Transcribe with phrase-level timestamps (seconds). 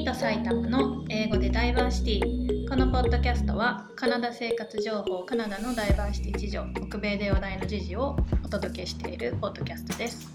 [0.00, 2.66] ミート埼玉の英語でダイバーシティ。
[2.70, 10.26] このポッドキャストはカナダ生活情報カナダのダイバーシティ事情北米で話題の時事をお届けしているポッドキャストです。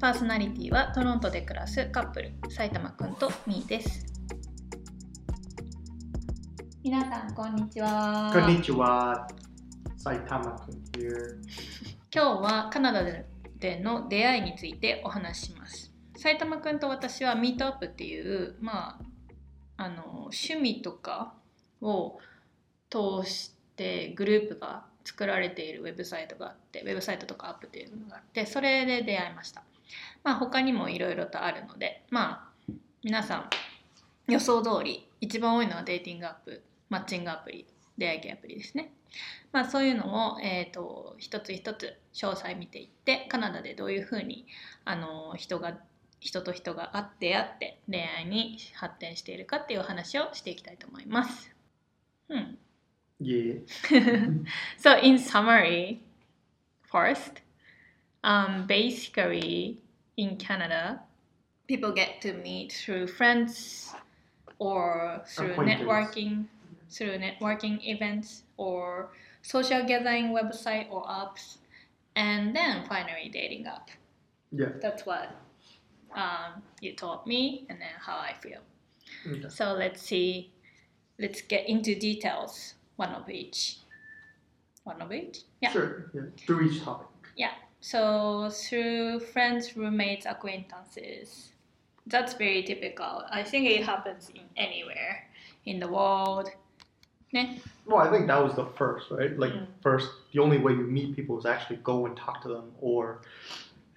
[0.00, 2.32] パーソナリティはトロントで暮らすカップル。
[2.50, 4.04] 埼玉くんとミーです。
[6.82, 8.32] 皆さんこんにちは。
[8.34, 9.28] こんにちは。
[9.96, 11.36] 埼玉くん here。
[12.12, 15.91] 今日はカナダでの出会いについてお話しします
[16.22, 18.96] 埼玉くんと私はミートアップっていうま
[19.76, 21.34] ああの趣味とか
[21.80, 22.20] を
[22.88, 29.64] 通してグループが作られているウェブサイトがあってウェブサイトとかアップっていうのがあってそれで出会いました。
[30.22, 33.50] まあ他にもいろいろとあるのでまあ皆さん
[34.30, 37.66] 予想通り一番多いのはデーティングアップマッチングアプリ
[37.98, 38.92] 出会い系アプリですね。
[39.50, 44.46] まあ、そういうのを、えーと、一つ一つ詳細見ていってカナダでどういうふうに
[44.86, 45.76] あの人が
[46.22, 51.50] 人と人が会って会って恋愛に発展しているかっていう話をしていきたいと思います。
[52.28, 52.58] うん。
[53.20, 53.60] Yeah.
[54.78, 56.00] so in summary,
[56.90, 57.40] first,
[58.22, 59.78] um, basically
[60.16, 61.00] in Canada,
[61.66, 63.92] people get to meet through friends
[64.58, 66.46] or through networking,
[66.88, 69.10] through networking events or
[69.42, 71.58] social gathering website or apps,
[72.14, 73.90] and then finally dating app.
[74.52, 74.70] Yeah.
[74.80, 75.30] That's what
[76.14, 78.60] um, you taught me, and then how I feel.
[79.26, 79.48] Okay.
[79.48, 80.52] So let's see.
[81.18, 83.78] Let's get into details, one of each.
[84.84, 85.42] One of each.
[85.60, 85.70] Yeah.
[85.70, 86.10] Sure.
[86.14, 86.22] Yeah.
[86.46, 87.06] Through each topic.
[87.36, 87.52] Yeah.
[87.80, 91.50] So through friends, roommates, acquaintances.
[92.06, 93.24] That's very typical.
[93.30, 95.28] I think it happens in anywhere
[95.66, 96.50] in the world
[97.32, 97.54] yeah.
[97.86, 99.36] Well, I think that was the first, right?
[99.38, 99.66] Like, mm.
[99.82, 103.22] first, the only way you meet people is actually go and talk to them or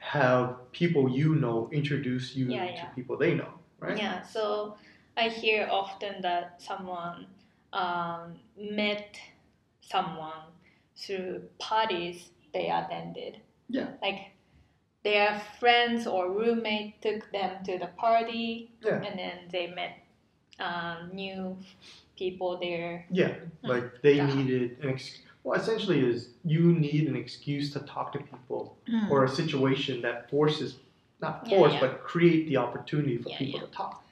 [0.05, 2.85] have people you know introduce you yeah, to yeah.
[2.89, 3.97] people they know, right?
[3.97, 4.75] Yeah, so
[5.17, 7.25] I hear often that someone
[7.73, 9.17] um, met
[9.81, 10.53] someone
[10.95, 13.41] through parties they attended.
[13.67, 13.87] Yeah.
[14.01, 14.31] Like,
[15.03, 19.01] their friends or roommate took them to the party, yeah.
[19.01, 20.03] and then they met
[20.59, 21.57] um, new
[22.17, 23.05] people there.
[23.11, 23.67] Yeah, hmm.
[23.67, 24.33] like they yeah.
[24.33, 29.11] needed an ex- well, essentially is you need an excuse to talk to people mm.
[29.11, 30.77] or a situation that forces
[31.21, 31.87] not force yeah, yeah.
[31.87, 34.03] but create the opportunity for people to talk.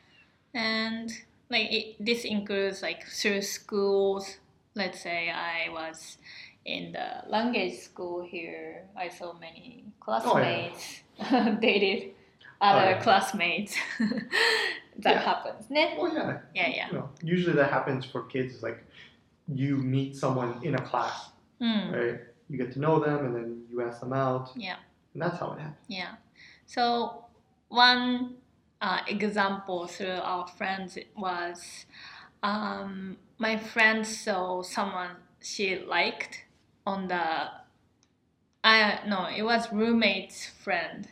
[0.54, 1.12] And
[1.50, 4.38] like it, this includes like through schools.
[4.76, 6.18] Let's say I was
[6.66, 8.84] in the language school here.
[8.96, 11.02] I saw many classmates
[11.32, 12.12] oh, dated
[12.62, 13.76] other oh, classmates.
[14.00, 15.20] that yeah.
[15.20, 15.66] happens.
[15.68, 16.38] Well, yeah.
[16.54, 16.88] Yeah, yeah.
[16.88, 18.62] You know, usually that happens for kids.
[18.62, 18.86] Like
[19.48, 21.30] you meet someone in a class,
[21.62, 21.92] mm.
[21.92, 22.20] right?
[22.50, 24.52] You get to know them, and then you ask them out.
[24.56, 24.76] Yeah.
[25.14, 25.78] And that's how it happens.
[25.88, 26.16] Yeah.
[26.66, 27.26] So
[27.70, 28.36] one
[28.82, 31.86] uh, example through our friends was
[32.42, 35.12] um, my friend saw someone
[35.42, 36.46] she liked
[36.86, 37.50] on the.
[38.66, 41.08] I no, it was roommate's friend.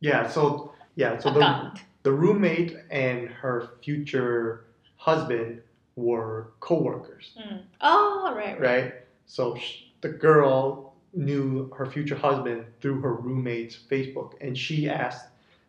[0.00, 0.28] Yeah.
[0.28, 1.18] So yeah.
[1.18, 1.74] So Account.
[1.74, 4.64] the the roommate and her future
[4.96, 5.62] husband
[5.96, 7.32] were co-workers.
[7.38, 7.62] Mm.
[7.80, 8.84] Oh, right, right.
[8.84, 8.94] Right.
[9.26, 9.56] So
[10.00, 15.26] the girl knew her future husband through her roommate's Facebook, and she asked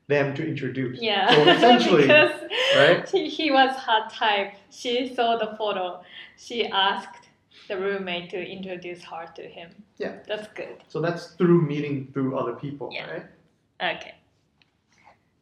[0.07, 1.01] them to introduce.
[1.01, 1.33] Yeah.
[1.33, 3.07] So essentially, right?
[3.11, 4.53] He, he was her type.
[4.69, 6.01] She saw the photo.
[6.37, 7.29] She asked
[7.67, 9.69] the roommate to introduce her to him.
[9.97, 10.17] Yeah.
[10.27, 10.83] That's good.
[10.87, 13.09] So that's through meeting through other people, yeah.
[13.09, 13.95] right?
[13.95, 14.15] Okay.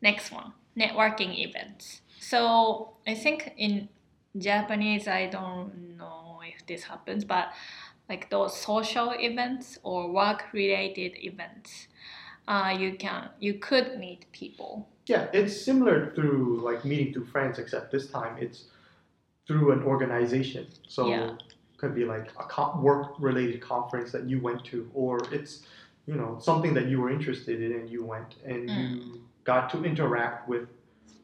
[0.02, 2.02] Next one networking events.
[2.20, 3.90] So I think in
[4.38, 7.52] Japanese, I don't know if this happens, but
[8.10, 11.88] like those social events or work related events,
[12.48, 14.88] uh, you can you could meet people.
[15.08, 18.66] Yeah, it's similar through like meeting through friends, except this time it's
[19.48, 20.68] through an organization.
[20.88, 21.32] So yeah.
[21.78, 25.64] could be like a work related conference that you went to, or it's
[26.06, 28.96] you know something that you were interested in and you went and mm.
[28.96, 30.68] you got to interact with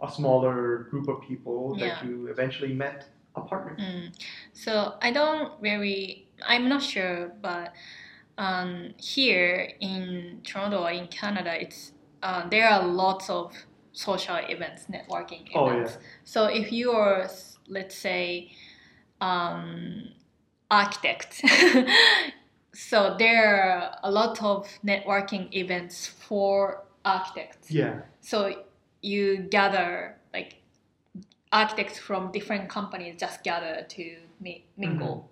[0.01, 3.77] a smaller group of people that you eventually met a partner.
[3.79, 4.13] Mm.
[4.53, 7.73] So I don't really, I'm not sure, but
[8.37, 13.53] um, here in Toronto or in Canada, it's uh, there are lots of
[13.93, 15.55] social events, networking events.
[15.55, 16.07] Oh, yeah.
[16.23, 17.29] So if you are,
[17.67, 18.51] let's say,
[19.21, 20.09] um,
[20.69, 21.41] architect,
[22.73, 27.71] so there are a lot of networking events for architects.
[27.71, 28.01] Yeah.
[28.21, 28.63] So
[29.01, 30.55] you gather like
[31.51, 35.29] architects from different companies just gather to mingle,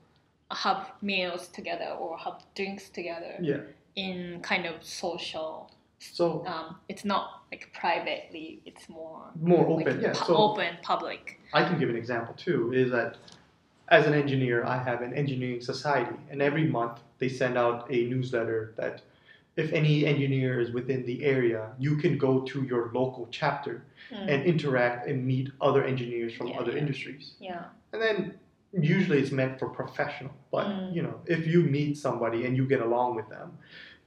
[0.51, 0.67] mm-hmm.
[0.67, 3.57] have meals together or have drinks together yeah.
[3.95, 8.61] in kind of social So um, it's not like privately.
[8.65, 10.01] It's more more like open.
[10.01, 10.13] yeah.
[10.13, 11.39] pu- So open public.
[11.53, 12.73] I can give an example too.
[12.73, 13.17] Is that
[13.87, 18.05] as an engineer, I have an engineering society, and every month they send out a
[18.05, 19.01] newsletter that
[19.55, 24.27] if any engineer is within the area, you can go to your local chapter Mm.
[24.31, 26.79] and interact and meet other engineers from Yeah, other yeah.
[26.79, 27.35] industries.
[27.39, 27.63] yeah.
[27.93, 28.39] And then
[28.71, 30.93] usually it's meant for professional, but Mm.
[30.95, 33.57] you know, if you meet somebody and you get along with them,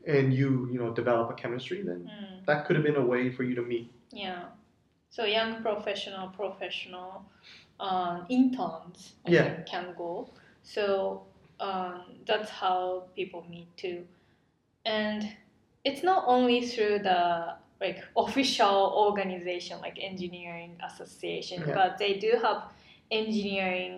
[0.06, 2.44] and you you know develop a chemistry, then Mm.
[2.46, 3.90] that could have been a way for you to meet.
[4.12, 4.44] Yeah.
[5.10, 7.24] So young professional, professional,
[7.80, 9.62] um, interns I Yeah.
[9.72, 10.28] can go.
[10.62, 11.22] So
[11.60, 14.06] um, that's how people meet too,
[14.96, 15.20] and
[15.88, 17.20] it's not only through the
[17.84, 21.74] like official organization like engineering association, Yeah.
[21.78, 22.58] but they do have
[23.10, 23.92] engineering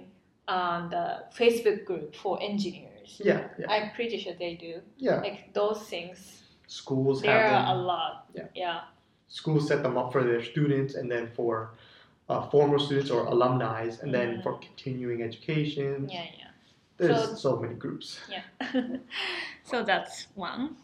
[0.48, 1.06] um, the
[1.40, 3.10] Facebook group for engineers.
[3.24, 4.74] Yeah, yeah, I'm pretty sure they do.
[5.06, 5.20] yeah.
[5.26, 6.18] Like those things,
[6.66, 7.64] Schools there have them.
[7.68, 8.14] are a lot.
[8.34, 8.48] Yeah.
[8.64, 8.80] Yeah.
[9.40, 11.52] schools set them up for their students and then for
[12.28, 14.42] uh, former students or alumni and then Mm.
[14.44, 16.26] for continuing education Yeah.
[16.40, 16.50] Yeah.
[16.98, 18.44] there's So- so, many groups Yeah.
[19.70, 20.76] so that's one.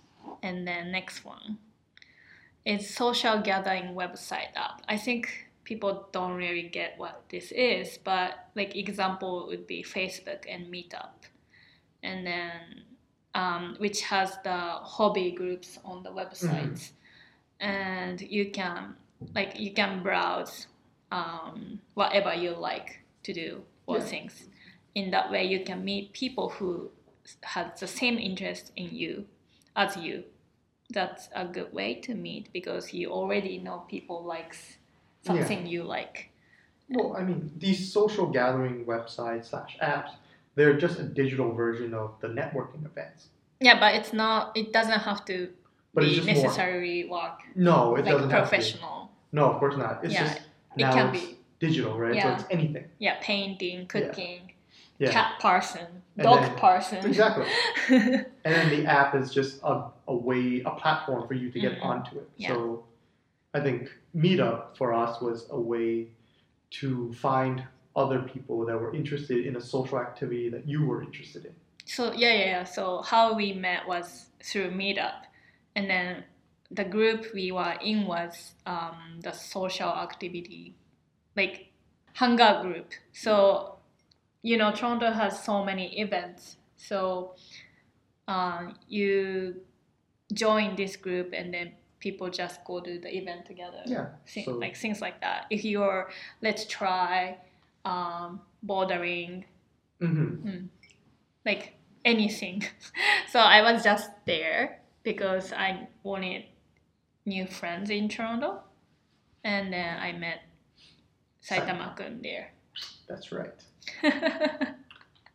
[0.43, 1.59] And then next one
[2.65, 4.83] is social gathering website app.
[4.89, 10.45] I think people don't really get what this is, but like example would be Facebook
[10.49, 11.29] and Meetup.
[12.03, 12.83] And then
[13.35, 16.91] um, which has the hobby groups on the websites.
[17.61, 18.95] And you can
[19.35, 20.67] like you can browse
[21.13, 24.05] um, whatever you like to do or Yeah.
[24.05, 24.49] things.
[24.95, 26.91] In that way you can meet people who
[27.43, 29.27] have the same interest in you
[29.77, 30.25] as you.
[30.91, 34.77] That's a good way to meet because you already know people likes
[35.25, 36.31] something you like.
[36.89, 40.13] well i mean these social gathering websites slash apps
[40.55, 43.21] they're just a digital version of the networking events
[43.61, 44.57] Yeah, but it's not.
[44.57, 45.37] It doesn't have to
[45.95, 49.11] but be it's just more necessarily work no it like doesn't have to professional.
[49.33, 50.37] no of course not it's Yeah, just
[50.77, 51.39] it can it's be.
[51.67, 54.56] digital right so it's anything Yeah, painting, cooking, yeah
[55.01, 57.07] cat person, And dog then- person.
[57.07, 57.47] exactly
[57.91, 61.73] and then the app is just a, a way a platform for you to get
[61.79, 61.85] Mhm.
[61.85, 62.49] onto it Yeah.
[62.49, 62.85] so
[63.55, 66.09] i think meetup for us was a way
[66.81, 67.63] to find
[67.95, 71.55] other people that were interested in a social activity that you were interested in
[71.97, 72.65] So yeah, yeah, yeah.
[72.65, 72.83] So
[73.13, 74.07] how we met was
[74.43, 75.21] through Meetup,
[75.77, 76.25] and then
[76.79, 80.75] the group we were in was um, the social activity,
[81.37, 81.71] like
[82.15, 82.89] hangout group.
[83.13, 83.76] So
[84.47, 86.57] you know, Toronto has so many events.
[86.77, 87.35] So
[88.29, 89.57] uh, you
[90.33, 93.83] join this group, and then people just go to the event together.
[93.87, 95.47] yeah Thi- so like things like that.
[95.51, 96.11] If you're,
[96.43, 97.39] let's try
[97.85, 99.47] um, bordering
[100.01, 100.69] mhm.
[101.45, 102.63] like anything.
[103.33, 106.45] so I was just there because I wanted
[107.25, 108.61] new friends in Toronto,
[109.43, 110.43] and then I met
[111.43, 112.53] Saitama-kun there.
[113.09, 113.55] That's right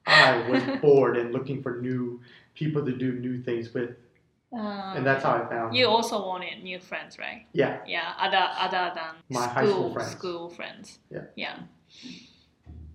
[0.07, 2.19] i was bored and looking for new
[2.55, 3.91] people to do new things with
[4.53, 7.45] Um, and that's how i found you also wanted new friends, right?
[7.53, 10.11] yeah Yeah, other other than My school high school friends.
[10.11, 10.99] school friends.
[11.09, 11.25] Yeah.
[11.43, 11.57] Yeah.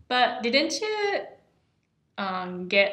[0.08, 1.24] But didn't you
[2.18, 2.92] um, get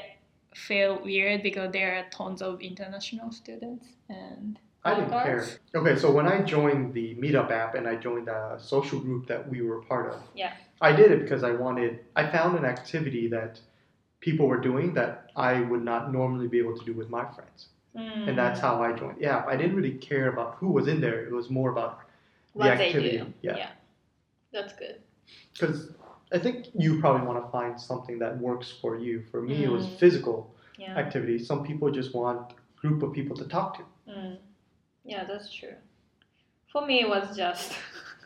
[0.56, 5.46] feel weird because there are tons of international students and I didn't care.
[5.76, 9.42] Okay, so when I joined the Meetup app and I joined the social group that
[9.50, 10.54] we were part of, Yeah.
[10.84, 11.92] I did it because I wanted.
[12.16, 13.60] I found an activity that
[14.20, 17.60] people were doing that I would not normally be able to do with my friends,
[17.96, 18.28] Mm.
[18.30, 19.18] and that's how I joined.
[19.28, 21.20] Yeah, I didn't really care about who was in there.
[21.26, 22.00] It was more about
[22.54, 23.18] the what they activity.
[23.20, 23.34] do.
[23.42, 23.70] Yeah,
[24.52, 24.96] That's good.
[25.54, 25.80] because
[26.32, 29.24] I think you probably want to find something that works for you.
[29.32, 29.98] For me, it was Mm.
[30.04, 30.38] physical
[30.78, 30.98] Yeah.
[31.04, 31.38] activity.
[31.40, 33.84] Some people just want a group of people to talk to.
[34.12, 34.38] Mm.
[35.06, 35.76] Yeah, that's true.
[36.72, 37.68] For me, it was just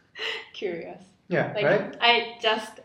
[0.53, 1.03] curious.
[1.29, 1.95] Yeah, Like right.
[1.99, 2.79] I just,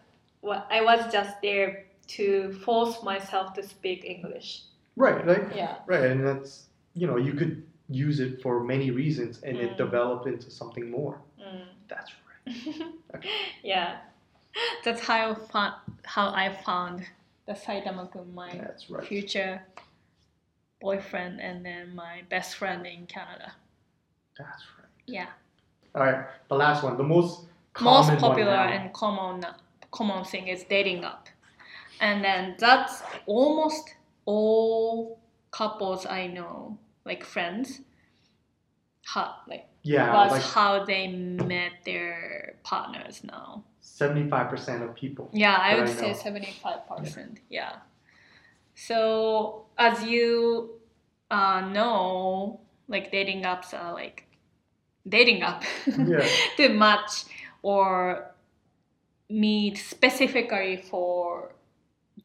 [0.44, 4.62] I was just there to force myself to speak English.
[4.96, 5.54] Right, right.
[5.54, 5.76] Yeah.
[5.86, 9.62] Right, and that's you know you could use it for many reasons, and Mm.
[9.64, 11.20] it developed into something more.
[11.40, 11.66] Mm.
[11.88, 12.76] That's right.
[13.14, 13.28] okay.
[13.62, 13.98] yeah.
[14.84, 17.06] That's how I found, how I found
[17.46, 19.04] the Saitama-kun, my That's right.
[19.06, 19.62] future
[20.80, 23.52] boyfriend, and then my best friend in Canada.
[24.38, 24.88] That's right.
[25.06, 25.26] Yeah.
[25.94, 27.46] All right, the last one, the most
[27.80, 29.44] most popular and common
[29.90, 31.28] common thing is dating up
[32.00, 37.80] and then that's almost all couples i know like friends
[39.04, 43.64] how like yeah, was like how they met their partners now.
[43.80, 45.28] seventy-five percent of people.
[45.32, 47.76] yeah i would I say 75% yeah.
[48.74, 50.70] So as you
[51.30, 54.26] uh, know like dating apps are like
[55.08, 55.64] dating app.
[55.86, 56.26] Yeah.
[56.56, 57.24] to match
[57.62, 58.30] or
[59.30, 61.54] meet specifically for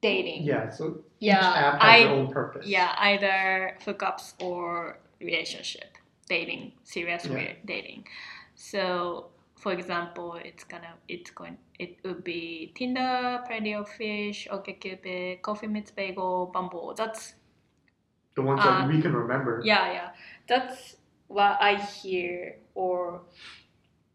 [0.02, 0.44] dating.
[0.44, 0.70] Yeah.
[0.70, 0.86] So
[1.20, 2.66] each Yeah, app has I- their own purpose.
[2.68, 7.54] Yeah, either hookups or relationship, dating, serious Yeah.
[7.66, 8.08] dating.
[8.56, 15.42] So, for example, it's gonna it's going it would be Tinder, Plenty of Fish, OkCupid,
[15.44, 16.94] Coffee Meets Bagel, Bumble.
[16.96, 17.36] That's
[18.36, 19.62] The ones Uh, that we can remember.
[19.66, 20.10] yeah, yeah.
[20.48, 23.22] That's what I hear or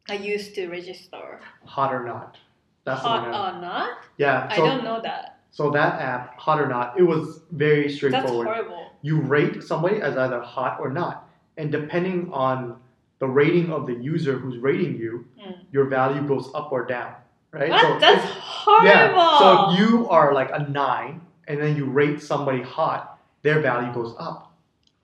[0.09, 1.41] I used to register.
[1.65, 2.37] Hot or not.
[2.85, 3.35] That's Hot the one.
[3.41, 3.99] I- or not?
[4.17, 4.49] yeah.
[4.51, 5.39] I So, don't know that.
[5.51, 8.47] so that app, hot or not, it was very straightforward.
[8.49, 8.87] That's horrible.
[9.03, 11.29] you rate somebody as either hot or not.
[11.57, 12.81] And depending on
[13.21, 15.57] the rating of the user who's rating you, Mm.
[15.71, 17.15] your value goes up or down.
[17.53, 17.71] Right?
[17.71, 17.81] What?
[17.83, 18.87] So That's horrible.
[18.89, 19.39] yeah.
[19.39, 23.93] So if you are like a nine and then you rate somebody hot, their value
[23.93, 24.49] goes up.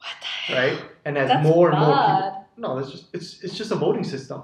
[0.00, 0.56] what the hell?
[0.56, 0.82] Right?
[1.04, 2.46] And as That's more and more people.
[2.56, 4.42] No, it's just it's it's just a voting system.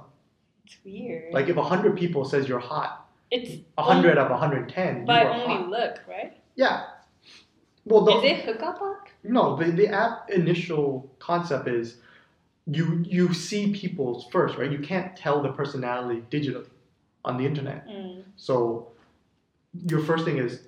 [0.64, 1.32] It's weird.
[1.32, 5.68] Like if hundred people says you're hot, it's hundred of hundred ten, are only hot.
[5.68, 6.36] look, right?
[6.54, 6.84] Yeah.
[7.84, 9.08] Well, the, Is it hookup app?
[9.22, 11.96] No, the, the app initial concept is
[12.66, 14.70] you you see people's first, right?
[14.70, 16.68] You can't tell the personality digitally
[17.24, 17.86] on the internet.
[17.86, 18.22] Mm.
[18.36, 18.88] So
[19.86, 20.60] your first thing is,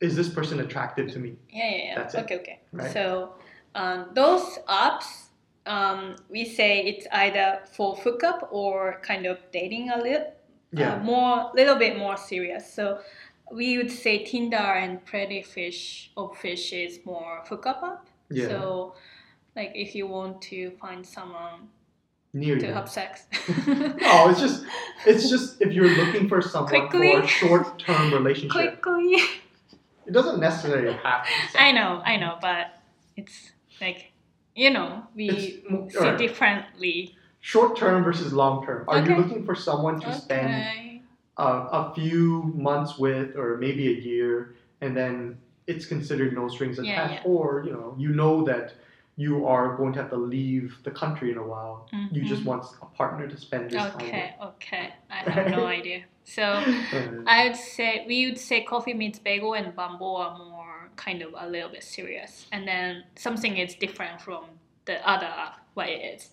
[0.00, 1.36] is this person attractive to me?
[1.50, 1.94] Yeah, yeah, yeah.
[1.96, 2.58] That's it, okay, okay.
[2.72, 2.92] right?
[2.92, 3.34] So
[3.74, 5.23] um, those apps,
[5.66, 10.32] um, we say it's either for hookup or kind of dating a little,
[10.72, 10.94] Yeah.
[10.94, 12.72] uh, more, little bit more serious.
[12.72, 13.00] So
[13.52, 18.06] we would say Tinder and Pretty Fish or Fish is more hookup app.
[18.30, 18.48] yeah.
[18.48, 18.94] So
[19.56, 21.68] like if you want to find someone
[22.32, 22.72] Near to you.
[22.72, 23.24] have sex.
[23.66, 24.64] No, it's just
[25.06, 27.12] it's just if you're looking for someone Quickly.
[27.12, 29.14] for a short term relationship, quickly.
[30.06, 31.58] it doesn't necessarily have to be.
[31.58, 32.66] I know, I know, but
[33.16, 34.10] it's like
[34.54, 36.18] you know we It's see alright.
[36.18, 37.16] differently.
[37.40, 38.84] Short term versus long term.
[38.88, 39.10] Are Okay.
[39.10, 41.02] you looking for someone to spend Okay.
[41.36, 46.78] a, a few months with or maybe a year and then it's considered no strings
[46.78, 48.74] Yeah, attached or you know you know that
[49.16, 52.46] you are going to have to leave the country in a while you just Mhm.
[52.50, 54.86] want a partner to spend this time Okay, okay.
[55.10, 56.00] I have no idea.
[56.24, 56.42] So.
[56.42, 61.22] Uh, I would say we would say Coffee Meets Bagel and Bumble are more kind
[61.22, 64.44] of a little bit serious, and then something is different from
[64.86, 65.32] the other.
[65.74, 66.30] What it is?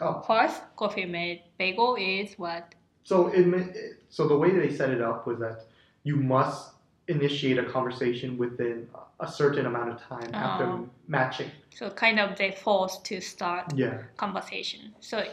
[0.00, 0.22] Oh.
[0.26, 2.74] First, Coffee made Bagel is what?
[3.04, 5.64] so it, so the way they set it up was that
[6.04, 6.70] you must
[7.08, 8.86] initiate a conversation within
[9.18, 10.88] a certain amount of time after Oh.
[11.08, 14.94] matching So kind of they forced to start yeah conversation.
[15.00, 15.24] So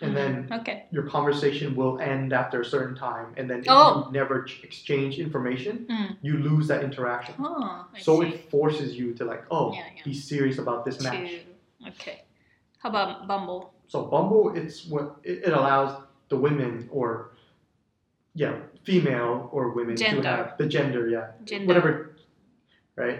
[0.00, 0.84] and then okay.
[0.90, 4.06] your conversation will end after a certain time and then if Oh.
[4.06, 6.16] you never exchange information Mm.
[6.22, 8.28] you lose that interaction Oh, so see.
[8.28, 10.02] it forces you to like oh Yeah, yeah.
[10.04, 11.30] be serious about this match
[11.82, 12.22] To okay.
[12.78, 13.72] How about Bumble?
[13.86, 17.30] so bumble it's what it, it allows the women or
[18.34, 20.22] yeah female or women Gender.
[20.22, 21.66] to have the gender yeah Gender.
[21.68, 21.90] whatever
[22.96, 23.18] right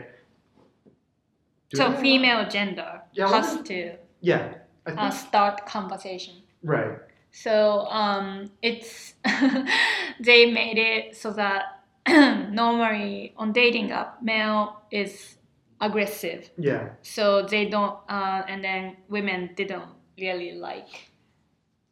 [1.70, 4.54] Do So female gender Yeah, has to yeah
[4.86, 6.34] i think uh, start conversation.
[6.64, 6.98] Right
[7.30, 9.14] So um, it's
[10.20, 15.36] they made it so that normally on dating app, male is
[15.80, 21.10] aggressive, yeah so they don't, uh, and then women didn't really like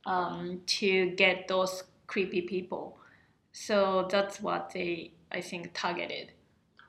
[0.07, 2.99] um, to get those creepy people.
[3.51, 6.33] So that's what they, I think, targeted.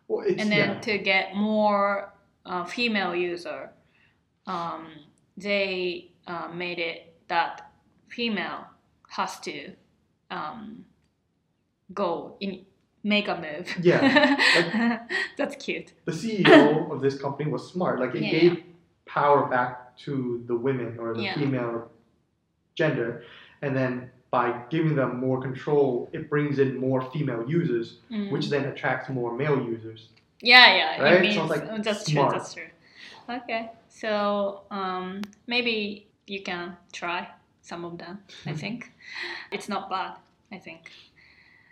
[0.08, 2.14] well it's and then yeah to get more
[2.46, 3.72] uh, female user,
[4.46, 4.88] um,
[5.38, 7.73] they uh, made it that
[8.16, 8.66] female
[9.10, 9.72] has to
[10.32, 10.86] um,
[11.94, 12.66] go in
[13.04, 13.68] make a move.
[13.82, 15.92] Yeah, that's cute.
[16.06, 18.64] the ceo of this company was smart like it Yeah, gave
[19.06, 21.36] power back to the women or the Yeah.
[21.36, 21.92] female
[22.76, 23.24] gender
[23.62, 28.32] and then by giving them more control it brings in more female users Mm.
[28.34, 30.02] which then attracts more male users
[30.42, 31.14] yeah, yeah, Right?
[31.16, 32.30] it means Sounds like that's smart.
[32.32, 32.38] true.
[32.40, 32.72] That's true.
[33.38, 37.20] Okay, so um, maybe you can try
[37.64, 38.20] some of them.
[38.46, 38.92] I think
[39.52, 40.18] it's not bad.
[40.52, 40.92] I think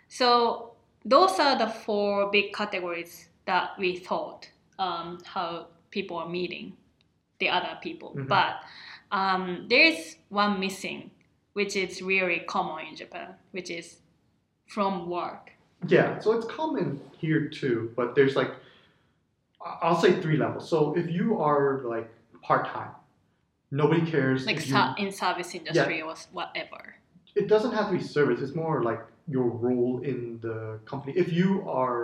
[0.08, 0.72] so.
[1.04, 6.74] Those are the four big categories that we thought um, how people are meeting
[7.38, 8.14] the other people.
[8.16, 8.28] Mhm.
[8.28, 8.62] But
[9.10, 11.10] um, there is one missing,
[11.54, 13.98] which is really common in Japan, which is
[14.66, 15.52] from work.
[15.88, 18.52] Yeah, so it's common here too, but there's like,
[19.60, 20.68] I'll say three levels.
[20.68, 22.08] So if you are like
[22.42, 22.90] part time,
[23.72, 24.46] nobody cares.
[24.46, 24.60] like
[24.98, 26.80] in service industry or whatever.
[27.34, 28.38] it doesn't have to be service.
[28.44, 31.12] It's more like your role in the company.
[31.16, 32.00] If you are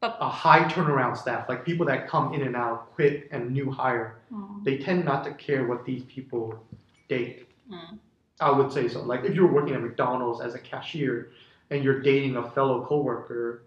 [0.00, 3.68] But- a high turnaround staff, like people that come in and out, quit and new
[3.70, 4.64] hire, Mm.
[4.66, 6.44] they tend not to care what these people
[7.08, 7.46] date.
[7.70, 7.98] Mm.
[8.40, 8.98] I would say so.
[9.12, 11.16] Like if you're working at McDonald's as a cashier
[11.70, 13.62] and you're dating a fellow coworker,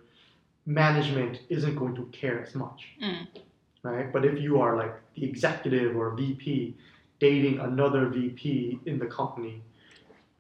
[0.66, 3.28] management isn't going to care as much, うん。
[3.84, 4.12] right?
[4.12, 6.76] But if you are like the executive or VP
[7.20, 9.62] dating another VP in the company,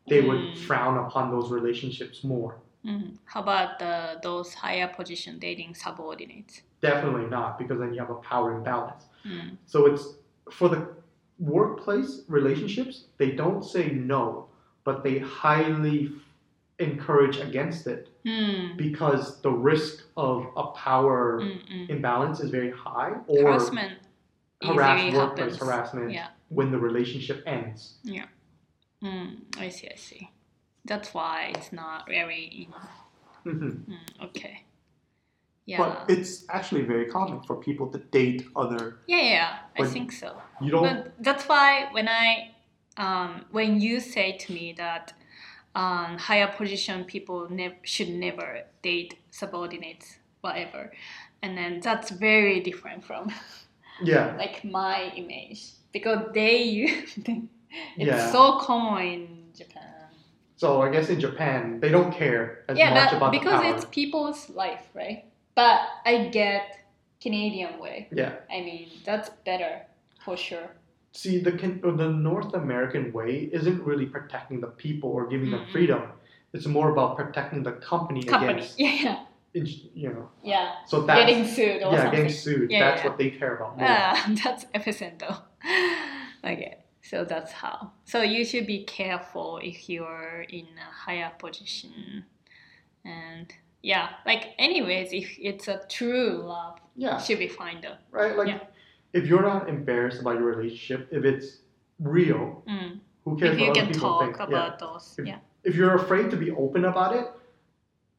[0.08, 0.28] they mm.
[0.28, 0.64] would hmm.
[0.66, 2.58] frown upon those relationships more.
[2.86, 3.18] Mm.
[3.26, 6.62] How about the, those higher position dating subordinates?
[6.82, 9.06] Definitely not, because then you have a power imbalance.
[9.26, 9.58] Mm.
[9.66, 10.16] So it's
[10.50, 10.88] for the
[11.40, 14.48] workplace relationships, they don't say no,
[14.84, 16.12] but they highly
[16.80, 18.78] encourage against it mm.
[18.78, 21.90] because the risk of a power Mm-mm.
[21.90, 24.00] imbalance is very high or harassment,
[24.64, 25.58] harass, workplace happens.
[25.58, 26.12] harassment.
[26.12, 27.96] Yeah when the relationship ends.
[28.04, 28.26] Yeah.
[29.04, 30.32] Mm, I see, I see.
[30.86, 32.50] That's why it's not very.
[32.52, 33.92] You know, mm-hmm.
[33.94, 34.66] mm, okay.
[35.66, 35.78] Yeah.
[35.78, 38.98] But it's actually very common for people to date other.
[39.06, 40.42] Yeah, yeah, I think so.
[40.60, 40.82] You don't.
[40.82, 42.56] But that's why when I,
[42.98, 45.14] um, when you say to me that,
[45.76, 50.92] um, higher position people ne- should never date subordinates, whatever,
[51.44, 53.32] and then that's very different from.
[54.02, 54.36] Yeah.
[54.38, 57.48] like my image because they use it's
[57.98, 58.32] Yeah.
[58.32, 59.84] so common in Japan.
[60.58, 63.76] So I guess in Japan they don't care as yeah, much about because the power.
[63.76, 65.26] it's people's life, right?
[65.56, 66.78] But I get
[67.22, 68.08] Canadian way.
[68.12, 68.34] Yeah.
[68.52, 69.82] I mean that's better
[70.26, 70.70] for sure.
[71.12, 75.50] See, the Can- or the North American way isn't really protecting the people or giving
[75.52, 75.72] them Mm-mm.
[75.72, 76.04] freedom.
[76.54, 80.30] It's more about protecting the company, Company, against, yeah, yeah, you know.
[80.44, 80.72] yeah.
[80.88, 82.12] So that's Getting sued yeah, something.
[82.12, 82.72] getting sued.
[82.72, 83.10] Yeah, that's yeah.
[83.10, 83.88] what they care about more.
[83.90, 85.42] Ah, that's epicenter.
[86.44, 87.92] Okay, so that's how.
[88.06, 92.24] So you should be careful if you're in a higher position,
[93.06, 93.52] and
[93.84, 97.96] yeah, like anyways, if it's a true love, yeah, it should be fine though.
[98.12, 98.36] right.
[98.38, 98.60] Like Yeah.
[99.14, 101.60] if you're not embarrassed about your relationship, if it's
[102.00, 103.00] real, Mm.
[103.26, 104.38] who cares If you can people talk think?
[104.38, 104.46] Yeah.
[104.48, 105.40] about those, If- yeah.
[105.64, 107.28] If you're afraid to be open about it,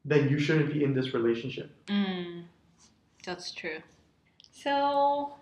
[0.05, 1.71] then you shouldn't be in this relationship.
[1.87, 2.43] Mm,
[3.25, 3.79] that's true.
[4.51, 5.37] So,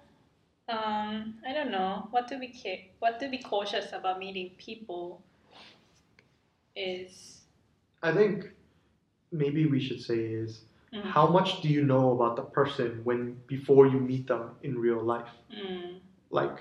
[0.70, 5.22] um, I don't know what to be ca- what to be cautious about meeting people
[6.76, 7.48] is
[8.04, 8.50] I think
[9.32, 13.42] maybe we should say is mm, how much do you know about the person when
[13.48, 15.30] before you meet them in real life?
[15.50, 16.60] mm, Like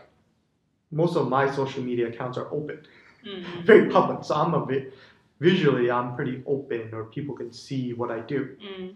[0.91, 2.81] most of my social media accounts are open,
[3.25, 4.25] mm, very public.
[4.25, 4.93] So I'm a bit
[5.41, 8.57] visually I'm pretty open or people can see what I do.
[8.61, 8.95] mm,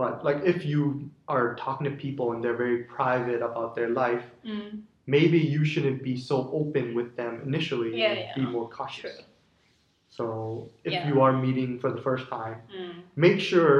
[0.00, 4.24] But like if you are talking to people and they're very private about their life,
[4.46, 8.34] mm, maybe you shouldn't be so open with them initially Yeah, and yeah.
[8.34, 9.16] be more cautious.
[9.16, 9.24] True.
[10.08, 10.26] So
[10.84, 11.06] if Yeah.
[11.08, 12.94] you are meeting for the first time, mm.
[13.26, 13.74] make sure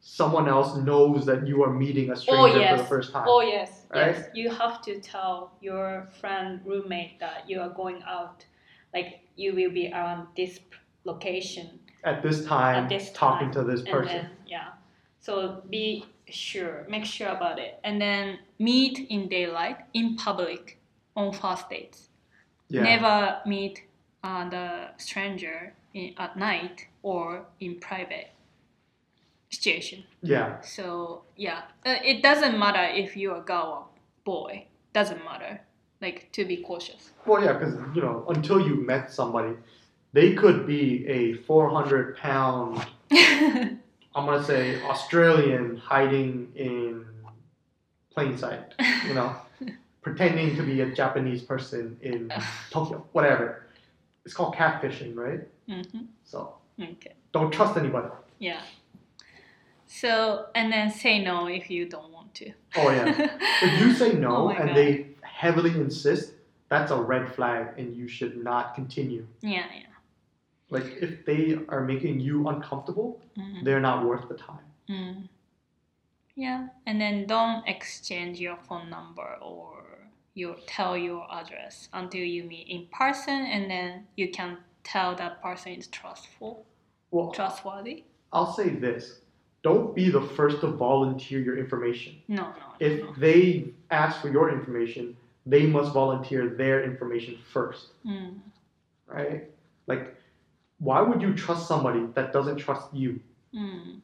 [0.00, 2.80] someone else knows that you are meeting a stranger for yes.
[2.80, 3.26] the first time.
[3.28, 4.16] Oh yes, Right?
[4.16, 4.30] yes.
[4.40, 5.34] You have to tell
[5.68, 8.38] your friend roommate that you are going out,
[8.94, 9.08] like
[9.42, 10.54] you will be around this
[11.04, 11.68] location
[12.12, 14.22] At this time, At this talking time, to this person.
[14.24, 14.68] then yeah.
[15.26, 20.78] So be sure, make sure about it, and then meet in daylight in public
[21.16, 22.08] on first dates.
[22.68, 22.82] yeah.
[22.82, 23.82] Never meet
[24.22, 28.30] uh, the stranger in, at night or in private
[29.50, 30.04] situation.
[30.22, 30.60] Yeah.
[30.60, 33.86] So yeah, uh, it doesn't matter if you're a girl or
[34.24, 34.66] boy.
[34.92, 35.60] Doesn't matter.
[36.00, 37.10] Like to be cautious.
[37.26, 39.56] Well, yeah, because you know, until you met somebody,
[40.12, 42.86] they could be a 400 pound,
[44.16, 47.04] I'm gonna say Australian hiding in
[48.10, 48.72] plain sight.
[49.06, 49.36] You know,
[50.02, 52.32] pretending to be a Japanese person in
[52.70, 53.66] Tokyo, whatever.
[54.24, 55.40] It's called catfishing, right?
[55.68, 57.12] hmm So Okay.
[57.32, 58.08] don't trust anybody.
[58.38, 58.62] Yeah.
[59.86, 62.52] So and then say no if you don't want to.
[62.74, 63.38] Oh yeah.
[63.62, 64.76] If you say Oh no my and God.
[64.76, 66.32] they heavily insist,
[66.70, 69.26] that's a red flag, and you should not continue.
[69.42, 69.82] yeah, yeah.
[70.70, 73.64] Like if they are making you uncomfortable, Mhm.
[73.64, 74.64] they're not worth the time.
[74.88, 75.28] Mm.
[76.34, 79.84] Yeah, and then don't exchange your phone number or
[80.34, 85.40] your tell your address until you meet in person, and then you can tell that
[85.42, 86.66] person is trustful,
[87.10, 88.04] Well, trustworthy.
[88.32, 89.20] I'll say this:
[89.62, 92.20] don't be the first to volunteer your information.
[92.28, 93.14] No, no, If no.
[93.16, 98.40] they ask for your information, they must volunteer their information first, Mm.
[99.06, 99.48] right?
[99.86, 100.15] Like,
[100.78, 103.20] why would you trust somebody that doesn't trust you?
[103.54, 104.00] Mm.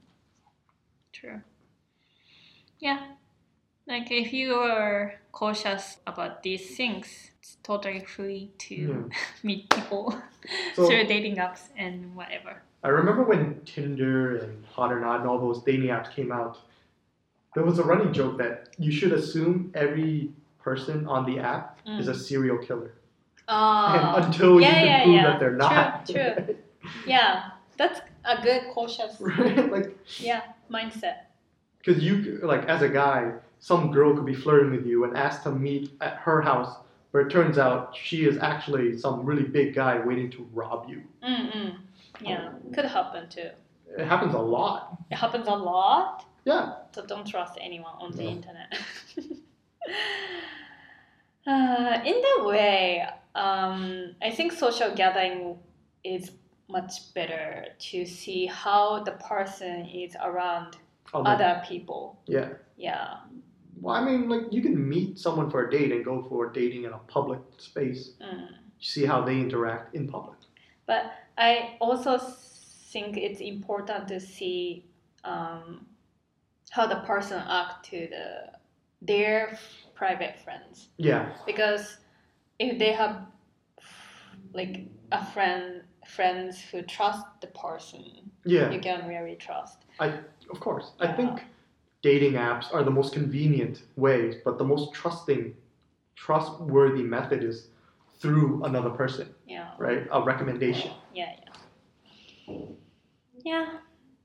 [1.13, 1.41] True.
[2.79, 3.01] Yeah.
[3.87, 9.03] Like if you are cautious about these things, it's totally free to Yeah.
[9.43, 10.15] meet people
[10.75, 12.63] So- through dating apps and whatever.
[12.85, 16.59] I remember when Tinder and Hot or Not and all those dating apps came out,
[17.55, 22.09] there was a running joke that you should assume every person on the app is
[22.09, 22.95] a serial killer.
[23.53, 26.07] And until yeah, you can prove that they're not.
[26.07, 26.57] True, true.
[27.07, 29.71] yeah, that's a good cautious, right?
[29.71, 31.17] Like, yeah, mindset.
[31.79, 35.43] because you like as a guy, some girl could be flirting with you and ask
[35.45, 36.77] to meet at her house,
[37.13, 41.03] but it turns out she is actually some really big guy waiting to rob you.
[41.23, 41.77] Mm-mm.
[42.21, 43.51] Yeah, could happen too.
[43.99, 44.97] It happens a lot.
[45.11, 46.25] It happens a lot.
[46.45, 46.75] Yeah.
[46.95, 48.31] So don't trust anyone on the No.
[48.31, 48.73] internet.
[51.47, 55.59] uh, in that way, um, I think social gathering
[56.05, 56.33] is
[56.69, 60.77] much better to see how the person is around
[61.15, 62.21] Other- other people.
[62.27, 62.51] Yeah.
[62.77, 63.19] Yeah.
[63.81, 66.85] Well, I mean, like you can meet someone for a date and go for dating
[66.85, 68.13] in a public space.
[68.21, 68.49] Mm.
[68.81, 70.39] See how they interact in public.
[70.87, 74.85] But I also think it's important to see
[75.25, 75.87] um,
[76.71, 78.53] how the person act to the
[79.05, 79.59] their
[79.95, 81.33] private friends Yeah.
[81.45, 81.99] because
[82.63, 83.15] if they have
[84.55, 88.03] like a friend friends who trust the person
[88.45, 88.71] Yeah.
[88.71, 90.07] you can really trust i
[90.55, 90.87] Of course.
[91.01, 91.17] I Yeah.
[91.17, 91.33] think
[92.03, 95.43] dating apps are the most convenient ways, but the most trusting,
[96.25, 97.69] trustworthy method is
[98.21, 100.03] through another person, yeah right?
[100.11, 100.91] A recommendation.
[101.21, 101.55] yeah yeah
[103.51, 103.67] yeah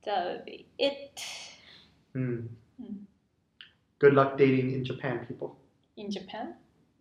[0.05, 1.23] that would be it
[2.13, 2.39] Hmm.
[2.81, 2.97] Hmm.
[3.99, 5.49] Good luck dating in Japan, people.
[5.97, 6.47] in japan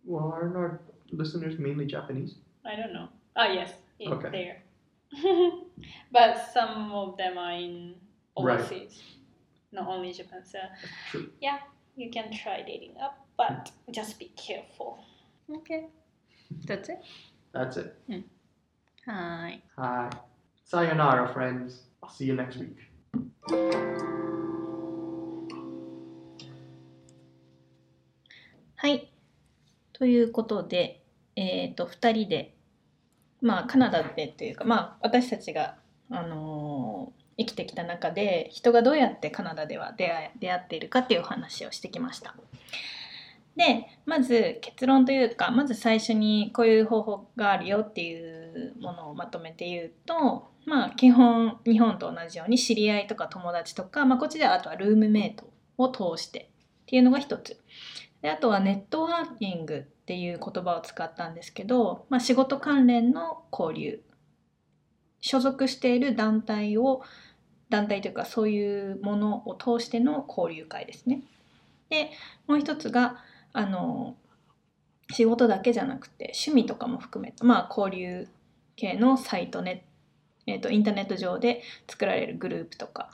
[0.05, 0.79] Well, aren't our
[1.10, 2.36] listeners mainly Japanese?
[2.64, 3.08] I don't know.
[3.36, 4.30] Ah, yes, in Okay.
[4.30, 4.62] there.
[6.12, 7.94] but some of them are in
[8.38, 8.58] Right.
[8.60, 9.02] overseas,
[9.72, 10.42] not only Japan.
[10.44, 10.58] So
[11.10, 11.30] True.
[11.40, 11.58] yeah,
[11.96, 15.04] you can try dating up, but just be careful.
[15.50, 15.88] Okay,
[16.66, 17.02] that's it.
[17.52, 17.94] That's it.
[19.06, 19.60] Hi.
[19.76, 20.10] Hi.
[20.64, 21.82] Sayonara, friends.
[22.02, 22.78] I'll see you next week.
[28.76, 29.12] はい。
[29.92, 30.95] ということで、
[31.37, 32.53] えっ、と、2人で、
[33.41, 35.77] まあ、カナダでというか、まあ、私たちが、
[36.09, 42.35] あのー生きてきた中で、人がどうやってカナダでは出会出会っているかっていうお話をしてきました。
[43.55, 57.57] で、まず結論というか、まず最初にこういう方法があるよっていうものをまとめて言うと、まあ、基本、日本と同じように知り合いとか友達とか、まあ、こっちではあとはルームメイトを通してっていうのが一つ。
[58.21, 63.99] であとはネットワーキングっていう言葉を使ったんですけど、まあ、仕事関連の交流
[65.19, 67.01] 所属している団体を
[67.69, 71.23] 団体というかそういうものを通しての交流会ですね。
[71.89, 72.11] で
[72.47, 73.17] もう一つが
[73.51, 74.15] あの
[75.11, 78.29] 仕事だけじゃなくて趣味とかも含めた、まあ、交流
[78.77, 79.83] 系のサイトね、
[80.45, 83.11] えーとインターネット上で作られるグループとか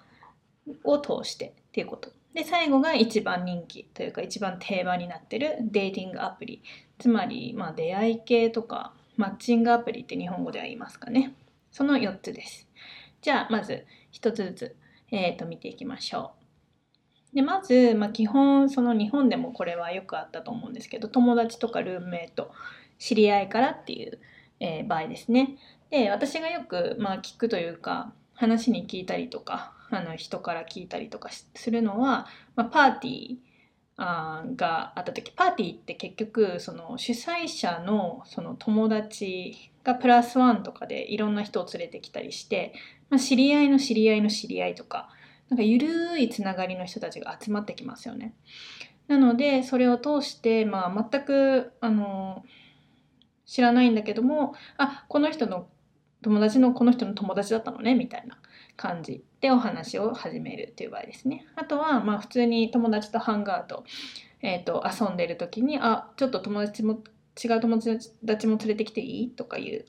[0.84, 2.12] を通してっていうこと。
[2.33, 6.63] で最後が一番人気というか一番定番になってるデーティングアプリ。
[6.97, 11.33] つまり、まあ、出会い系とかマッチングアプリって日本語では言いますかね。
[11.71, 12.67] その4つです。
[13.21, 14.75] じゃあまず1つずつ、
[15.11, 16.31] えー、と見ていきましょ
[17.31, 17.35] う。
[17.35, 22.51] でまず、まあ、基本その日本でもこれはよくあったと思うんですけど友達とかルームメイト
[22.99, 24.19] 知り合いからっていう、
[24.59, 25.57] えー場合ですね。
[25.89, 33.38] で私がよく、まあ、聞くというか話に聞いたりとかあの人から聞いたりとかするのは、まあ、パーティー
[33.95, 42.73] あがあった時パーティーって結局その主催者のその友達がプラスワンとかでいろんな人を連れてきたりして、
[43.10, 45.10] まあ、知り合いの知り合いの知り合いとか
[45.49, 48.34] なんかゆるいつながりの人たちが集まってきますよね。
[49.08, 52.43] なのでそれを通して、まあ、全くあの
[53.45, 55.67] 知らないんだけどもあこの人の
[56.21, 58.38] 友達のこの人の友達だったのねみたいな
[58.75, 61.45] 感じでお話を始めるという場合ですね。
[61.55, 63.83] あとはまあ普通に友達とハンガーと,、
[64.41, 67.03] えー、と遊んでる時に「あちょっと友達も
[67.43, 67.79] 違う友
[68.25, 69.86] 達も連れてきていい?」とかいう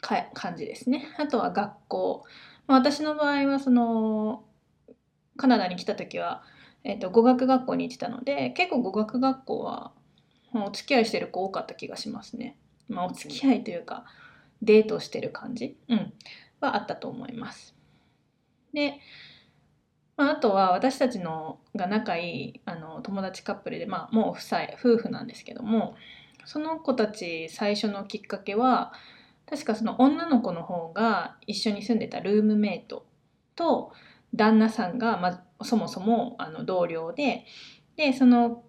[0.00, 1.08] か感じですね。
[1.18, 2.24] あとは学校。
[2.66, 4.44] まあ、私の場合はその
[5.36, 6.42] カナダに来た時は、
[6.84, 9.92] えー、と語学学校に行ってたので結構語学学校は
[10.52, 12.56] お付き合いしてる子多かった気がしますね。
[12.88, 14.04] まあ、お付き合いというか
[14.62, 16.12] デートしてる感じ、うん、
[16.60, 17.74] はあったと思います。
[18.72, 19.00] で、
[20.16, 25.96] まあ、あとは私たちのが仲いいあの友達カップルで、まあ、もう夫妻夫婦なんですけども
[26.44, 28.92] その子たち最初のきっかけは
[29.48, 33.06] 確かその女の子の方が一緒に住んでたルームメイト
[33.56, 33.92] と
[34.34, 37.44] 旦那さんが、ま、そもそもあの同僚で
[37.96, 38.62] でその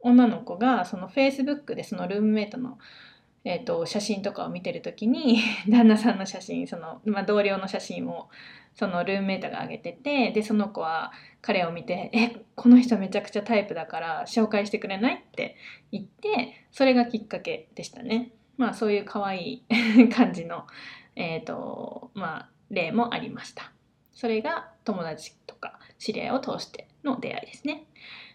[0.00, 2.78] 女の子がそのフェイスブックでそのルームメイトの
[3.48, 5.38] えー、と写真とかを見てる時に
[5.70, 8.28] 旦那さんの写真その、まあ、同僚の写真を
[8.74, 15.54] そのルームメイトが上げててでその子は彼を見て「えこの人めちゃくちゃタイプだから紹介してくれない?」って
[15.92, 18.32] 言ってそれがきっかけでしたね。
[18.56, 19.64] まあそういう可愛い
[20.10, 20.66] 感じの、
[21.14, 23.70] えーとまあ、例もありました。
[24.12, 27.84] それが友達とか知り合いを通しての出会いですね。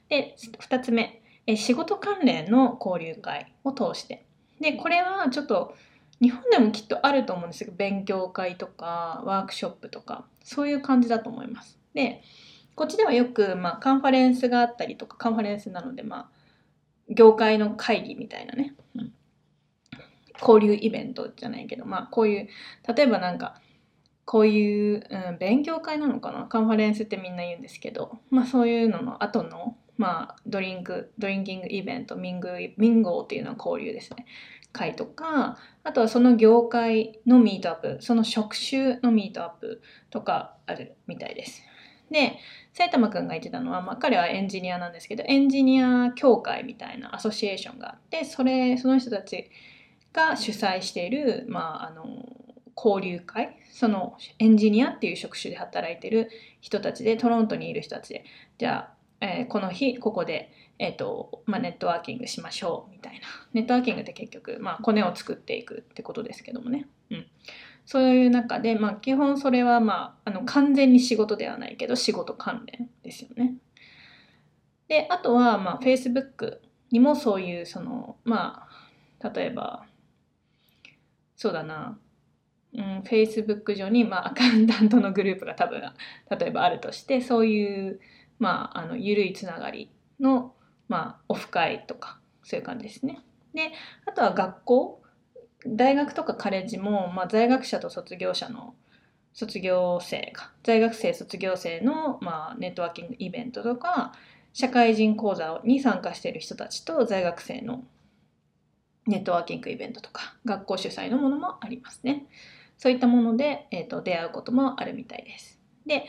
[0.07, 4.25] で2つ目え仕事関連の交流会を通して
[4.61, 5.75] でこれはちょっと
[6.21, 10.25] 日本でもきっとあると思うんですけど勉強会とかワークショップとか。
[10.43, 11.77] そういう感じだと思います。
[11.93, 12.23] で
[12.73, 16.29] こっちではよく、まあ、カンファレンスがあったりとかカンファレンスなので、まあ、
[17.09, 19.13] 業界の会議みたいなね、うん、
[20.41, 22.49] 交流イベントじゃないけど、まあ、こういう
[22.91, 23.61] 例えばなんか
[24.25, 26.45] こういう、うん、勉強会なのかな？
[26.45, 34.25] カンファレンスってみんな言うんですけど、まあ、そういうのの後の、まあ、ドリンクドリンキングイベントミングミンゴーっていうのは交流ですね。
[34.73, 41.61] 会とかあとはその業界のミートアップその職種のミートアップとかあるみたいです。
[42.09, 42.37] で
[42.73, 49.49] 埼玉くんが言ってたのは、まあ、彼はエンジニアなんですけどエンジニア協会みたいなアソシエーションがあってそれその人たち
[50.13, 52.25] が主催している、まあ、あの
[52.75, 58.25] 交流会そのエンジニアっていう職種で働いてる人たちでトロントにいる人たちで
[58.57, 63.19] じゃあ、えー、この日ここで、えーとまあ、ネットワーキングしましょうみたいな。
[63.53, 67.27] ネットワーキングって結局、まあ、コネを作っていくってことですけどもね、うん、
[67.85, 73.53] そういう中で、まあ、基本それは、まあ、あの完全に仕事ではないけど仕事関連ですよね。
[74.87, 76.57] であとは、まあ、Facebook
[76.91, 78.67] にもそういうそのま
[79.19, 79.85] あ例えば
[81.35, 81.97] そうだな。
[82.73, 87.99] うん、Facebook 上に、まあ、アカウンタントのグループが多分例えばあるとしてそういう、
[88.41, 90.55] まあ、あの緩いつながりの、
[90.87, 93.19] まあ、オフ会とかそういう感じですね。
[93.53, 93.71] で
[94.07, 95.01] あとは学校
[95.67, 98.73] 大学とかカレッジも、まあ、在学者と卒業者の
[99.31, 104.13] 卒業生か在学生卒業生の、まあ、ネットワーキングイベントとか
[104.53, 107.83] 社会人講座に参加している人たちと在学生の
[109.05, 112.25] ネットワーキングイベントとか学校主催のものもありますね。
[112.77, 115.59] そういったもので、えーと、出会うこともあるみたいです。
[115.85, 116.05] で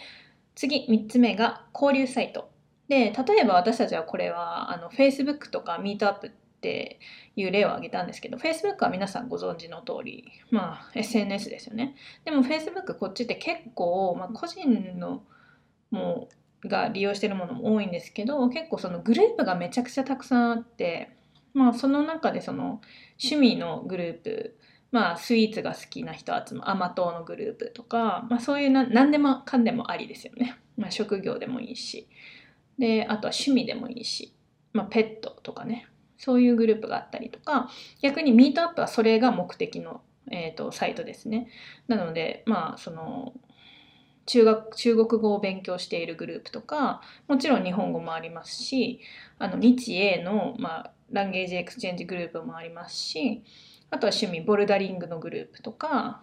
[0.55, 2.51] 次3つ目が交流サイト。
[2.89, 7.01] で例えば私たちはこれはあの Facebook とか Meetup って
[7.37, 11.97] いう例を挙げたんですけど Facebook は皆さんご存知の通り、まあ、SNS ですよね。
[12.25, 15.23] でも Facebook こっちって結構、まあ、個人の
[15.91, 16.29] も
[16.65, 21.11] うが利用してるものも多いんですけど結構そのグループがめちゃくちゃたくさんあって、
[21.55, 22.81] まあ、その中でその
[23.23, 24.57] 趣味のグループ
[24.93, 32.09] まあ、スイーツが好きな人集ま甘党のグループとか、まあ、そういうな何でもかんでもありですよね、まあ、職業でもいいし。
[32.79, 34.35] であとは趣味でもいいし、
[34.73, 35.89] まあ、ペットとかね。
[36.19, 37.69] そういうグループがあったりとか
[38.01, 41.49] 逆にミートアップはそれが目的の、えーと、サイトですね。
[41.89, 43.33] なのでまあその
[44.27, 49.01] 中学中国語を勉強しているグループとかもちろん日本語もありますし
[49.41, 53.43] あの日英の、まあ、 language exchange グループもありますし
[53.93, 56.23] あとは趣味ボルダリングのグループとか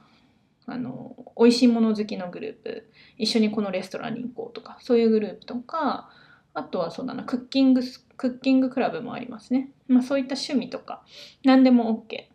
[0.65, 6.09] あの美味しいもの好きのグループ一緒にこのレストランに行こうとかそういうグループとか
[6.55, 7.81] あとはそうだなクッキング
[8.17, 11.03] クッキングクラブもありますね、まあ、そういった趣味とか
[11.43, 12.25] 何でも OK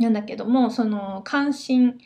[0.00, 1.98] なんだけどもその関心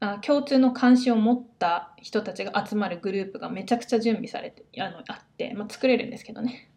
[0.00, 6.68] あ共通の関心を持った人たちが集まるグループがめちゃくちゃ準備されてあのあって、まあ、作れるんですけどね。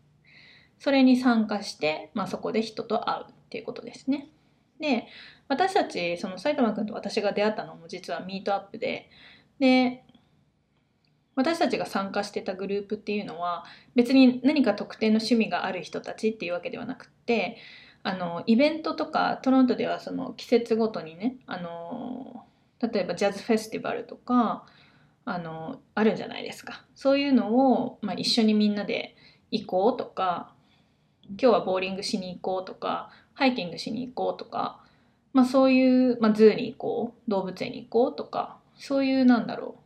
[0.78, 4.30] それに参加して、まあ、そこで人と会うっていうことですね。
[4.80, 5.08] で
[5.48, 9.10] 私たちその埼玉君と私が出会ったのも実はミートアップで
[9.60, 10.04] で
[11.36, 17.58] 私たちが参加してたグループっていうのは別に何か特定の趣味がある人たちっていうわけではなくて
[18.04, 22.46] あのイベントとかトロントではその季節ごとにねあの
[22.80, 24.66] 例えばジャズフェスティバルとか
[25.26, 26.86] あのあるじゃないですか。
[26.94, 29.16] そういうのを、まあ、一緒にみんなで
[29.50, 30.54] 行こうとか
[31.30, 34.80] 今日はボーリングしに行こうとかハイキングしに行こうとか、
[35.34, 39.86] まあ、そういう、まあ、 zoo に行こう動物園に行こうとかそういうなんだろう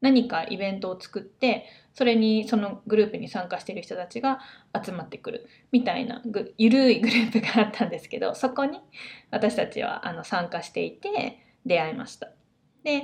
[0.00, 4.40] 何かイベントを作ってそれにそのグループに参加している人たちが
[4.84, 8.78] 集まってくるみたいなぐゆるいグループがあったんですけどそこに
[9.30, 12.30] 私たちはあの参加していて出会いました。
[12.84, 13.02] で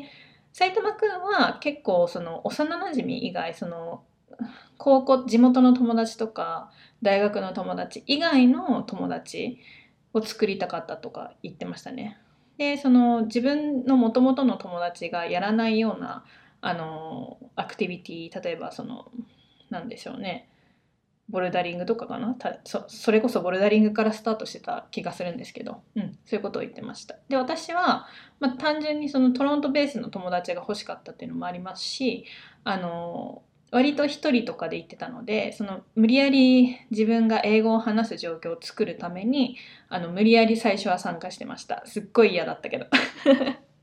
[0.53, 4.05] 埼玉くんは結構その幼なじみ以外その
[4.79, 6.71] 高校地元の友達とか
[7.05, 9.59] 大学の友達以外の友達
[10.15, 12.19] を作りたかったとか言ってましたね。
[12.57, 16.25] でその自分のもともとの友達がやらないような
[16.61, 19.11] あのアクティビティ例えばその
[19.71, 20.49] 何でしょうね。
[21.29, 22.37] ボルダリングとかかな？
[22.65, 27.17] そそれこそボルダリングからスタートしてた気がするんですけど、うん、そういうことを言ってました。
[27.29, 28.07] で私は、
[28.41, 32.27] まあ、単純にそのトロントベースの友達が欲しかったっていうのもありますし
[32.63, 33.43] あの
[33.75, 39.57] 割と一人とかで行ってたのでその無理やり自分が英語を話す状況を作るために
[39.89, 41.83] あの無理やり最初は参加してました。
[41.85, 42.87] すっごい嫌だったけど。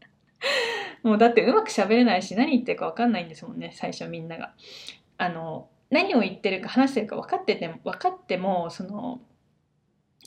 [1.03, 4.53] もうだってうまく喋れないし何言ってるか分かんないんですもんね最初みんなが。
[5.17, 9.19] あの何を言ってるか話してるか分かってても分かってもその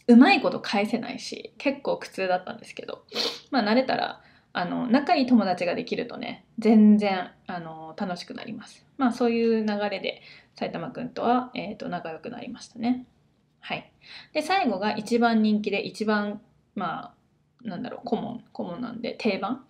[0.08, 3.04] うまいこと返せないし結構苦痛だったんですけど。
[3.50, 4.20] まあ慣れたら
[4.56, 8.86] あの仲いい友達ができるとね全然あの楽しくなります。
[8.96, 10.22] まあそういう流れで
[10.54, 13.04] 埼玉くんとは、えーと、仲良くなりましたね。
[13.58, 13.90] はい。
[14.32, 16.40] で最後が一番人気で一番
[16.76, 17.12] ま
[17.64, 19.64] あなんだろうコモンコモンなんで定番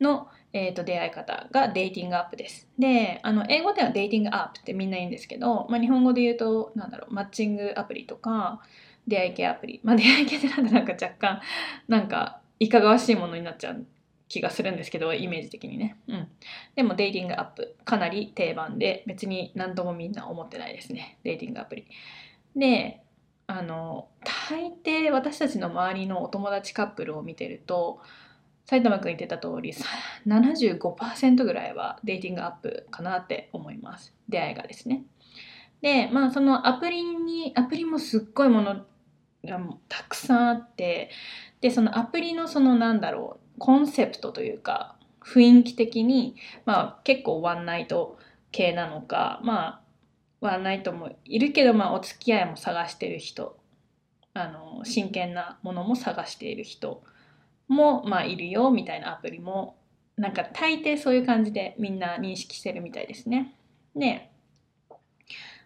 [0.00, 2.68] の、えーと、出会い方がデイティングアップです。
[2.78, 8.60] であの英語ではデイティングアップってみんな言うんですけど、まあ、日本語で言うとなんだろうマッチングアプリとか
[9.08, 9.80] 出会い系アプリ。
[9.82, 11.40] まあ出会い系ってなんか若干
[11.88, 13.84] なんかいかがわしいものになっちゃう
[14.28, 16.28] 気がするんですけどイメージ的にね、うん、
[16.76, 21.18] でもデイティングアップかなり定番で別に何ともみんな思ってないですね。
[21.24, 21.86] デイティングアプリ。
[22.54, 23.02] で
[23.46, 24.08] あの
[24.48, 28.00] 大抵私たちの周りのお友達カップルを見てると
[28.66, 29.72] 埼玉くん言ってた通り
[30.26, 34.14] 75%ぐらいはデイティングアップかなって思います。
[34.28, 35.04] 出会いがですね。
[35.80, 38.84] でまあそのアプリにアプリもすっごいもの
[39.44, 41.10] がたくさんあって
[41.60, 48.18] でそのアプリのそのなんだろうコンセプトというか雰囲気的に、まあ、結構ワンナイト
[48.50, 49.80] 系なのかまあ
[50.40, 53.58] ワンナイトもいるけど、まあ、お付き合いも探してる人
[54.34, 57.02] あの真剣なものも探している人
[57.66, 59.76] も、まあ、いるよみたいなアプリも
[60.16, 63.54] なんか大抵そういう感じでみんな認識してるみたいですね。
[63.94, 64.30] で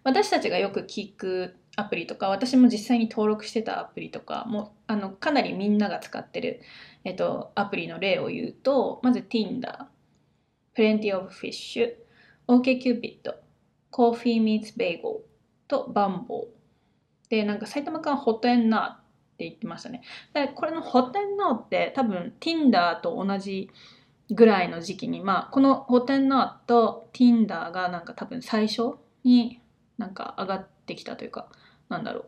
[0.05, 6.61] 私たちがよく聞くアプリとか私も実際に登録してたアプリとかもあのかなりみんなが使ってる、
[7.05, 9.87] えっと、アプリの例を言うとまず Tinder、
[10.77, 11.95] Plenty of Fish、
[12.47, 13.35] OKCupid、
[13.91, 15.21] Coffee Meets Bagel
[15.67, 16.49] と Bumble
[17.31, 18.97] でなんか埼玉県ホットエンナーっ
[19.39, 20.03] て言ってましたね。
[20.35, 23.71] でこれのホットエンナーって多分 Tinder と同じ
[24.31, 29.63] ぐらいの時期にまあこのホットエンナーと Tinder がなんか多分最初に
[29.97, 31.49] なんか上がってきたというか
[31.93, 32.25] なんだろう。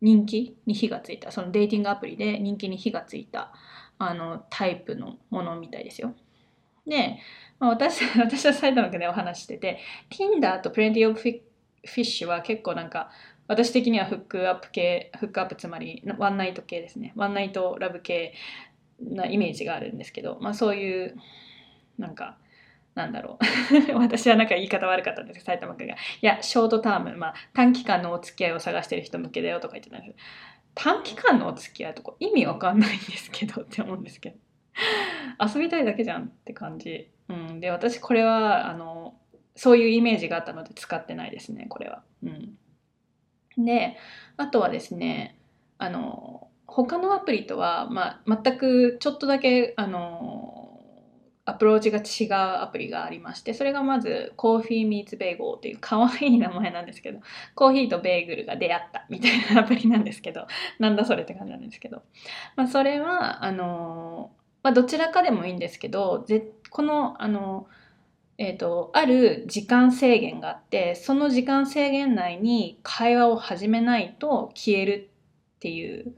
[0.00, 1.30] 人気に火がついた。
[1.30, 3.52] そのデーティングアプリで人気に火がついた。
[3.98, 6.14] あのタイプのものみたいですよ。
[6.86, 7.18] で、
[7.58, 11.20] まあ、私 私は埼玉県でお話してて Tinder と Plenty of
[11.84, 13.10] Fish は結構なんか
[13.48, 17.12] 私的にはフックアップ系フックアップつまりワンナイト系ですね。
[17.16, 18.34] ワンナイトラブ系
[19.00, 21.16] なイメージがあるんですけど、まあ、そういう
[21.98, 22.38] なんか
[22.98, 23.38] なんだろ
[23.90, 23.94] う。
[23.98, 25.94] 私はなんか言い方悪かったんですけど埼玉県が。
[25.94, 30.16] いやショートターム、まあ、短期間のお付き合いを探してる人向けだよとか言ってたんです
[30.74, 34.36] 短期間のお付き合いとか意味わかんないんですけどって思うんですけど。
[35.54, 39.14] 遊びたいだけじゃんって感じ、うん、で私これはあの
[39.56, 42.28] そういうイメージがあったので使ってないですねこれは、う
[43.60, 43.96] ん、で
[44.36, 45.38] あとはですね
[45.78, 50.47] あの他のアプリとは、まあ、全くちょっとだけあの
[51.48, 57.20] アプローチが違うアプリがありましてそれがまずコーヒーミーツベーゴーっていう可愛い名前なんですけど
[57.54, 60.46] コーヒーとベーグルが出会ったみたいなアプリなんですけど
[60.78, 62.02] なんだそれって感じなんですけど、
[62.54, 64.30] まあ、それはあの
[64.62, 66.26] まあ、どちらかでもいいんですけど
[66.68, 67.66] このあの
[68.40, 75.10] えーと、ある時間制限があってその時間制限内に会話を始めないと消える
[75.56, 76.12] っていう、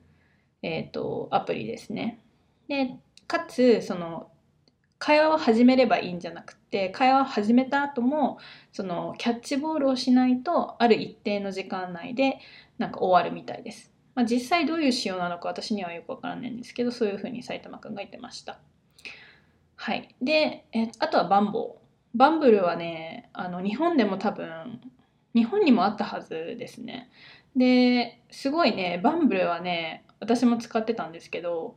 [0.62, 2.18] えーとアプリですね。
[2.68, 4.30] でかつその
[5.00, 8.38] 会話を始めればいいんじゃなくて会話を始めた後も
[8.70, 12.38] そのキャッチボールをしないとある一定の時間内で
[12.78, 13.90] なんか終わるみたいです。
[14.14, 18.58] まあ、実際どういう仕様なのか私にはよくわからないんですけどそういうふうに埼玉くんが言ってました。
[19.76, 21.80] はい、でえあとはバンボー。
[22.14, 24.80] バンブルはねあの日本でも多分
[25.34, 27.10] 日本にもあったはずですね。
[27.56, 31.76] ですごいねバンブルはね私も使ってたんですけど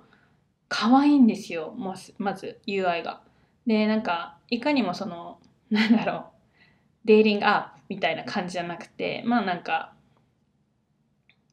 [0.76, 3.22] 可愛いんですよままず UI が。
[3.68, 6.24] でなんかいかにもそのなんだろう
[7.06, 9.94] デーリングアップみたいな感じじゃなくてまあなんか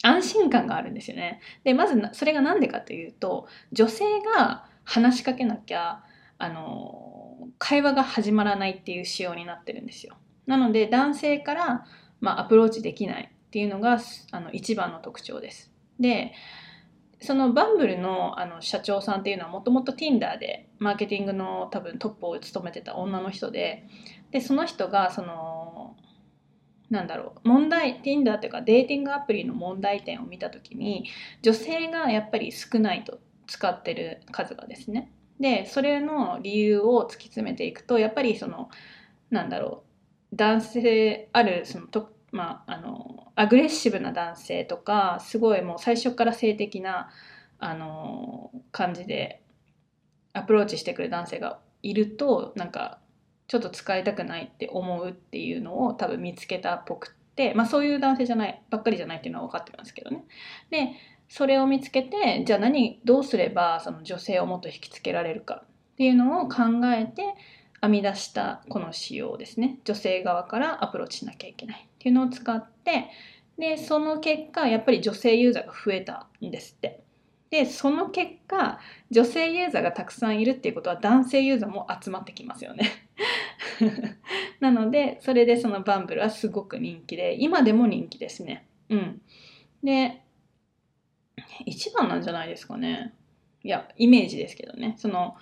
[0.02, 1.40] 安心感があるんですよね。
[1.64, 6.02] でまずそれが何でかというと女性が話しかけなきゃ
[6.38, 10.16] あの会話が始まらないっていう仕様になってるんですよ。
[10.46, 11.86] なので男性から、
[12.20, 14.00] まあ、アプローチできないっていうのが
[14.30, 15.70] あの一番の特徴です。
[15.98, 16.32] で
[17.20, 23.86] そのバンブルのあの社長さんっていうのはもともと Tinder でマーケティングの多分トップを務めてた女の人で
[24.30, 25.96] でその人がその
[26.88, 31.08] なんだろう問題 Tinder っていうかデーティングアプリの問題点を見た時に
[31.42, 35.12] 女性がやっぱり少ないと使ってる数がですね。
[35.38, 38.70] でそれの理由を突き詰めていくとやっぱりその
[39.30, 39.84] なんだろ
[40.32, 47.10] う男性あるそのと、まあ、あのアグレッシブな男性とかすごいもう最初から性的な
[47.58, 49.42] あの感じで
[50.32, 53.00] アプローチしてくる男性がいるとなんか
[53.48, 60.24] ちょっと使いたくないって思うっていうのを多分見つけたっぽくってまあそういう男性じゃないばっかりじゃないっていうのは分かってますけどね。
[60.70, 60.92] で
[61.28, 66.62] それを見つけてじゃあ何どうすればその女性をもっと引きつけられるかっていうのを考
[66.92, 67.34] えて
[67.82, 69.78] 編み出したこの仕様ですね。
[69.84, 73.10] 女性側からアプローチしなきゃいけないっていうのを使って
[73.58, 77.02] でその結果やっぱり女性ユーザーが増えたんですって。
[77.50, 78.78] でその結果
[79.10, 82.88] 女性ユーザーがたくさんいるっていうことは男性ユーザーも集まってきますよね。
[84.60, 88.66] なのでそれでそのバンブルはすごく人気で今でも人気ですね。
[88.88, 89.20] うん。
[89.82, 90.22] で
[91.66, 93.14] 一番なんじゃないですかね。
[93.64, 94.94] いやイメージですけどね。
[94.96, 95.36] その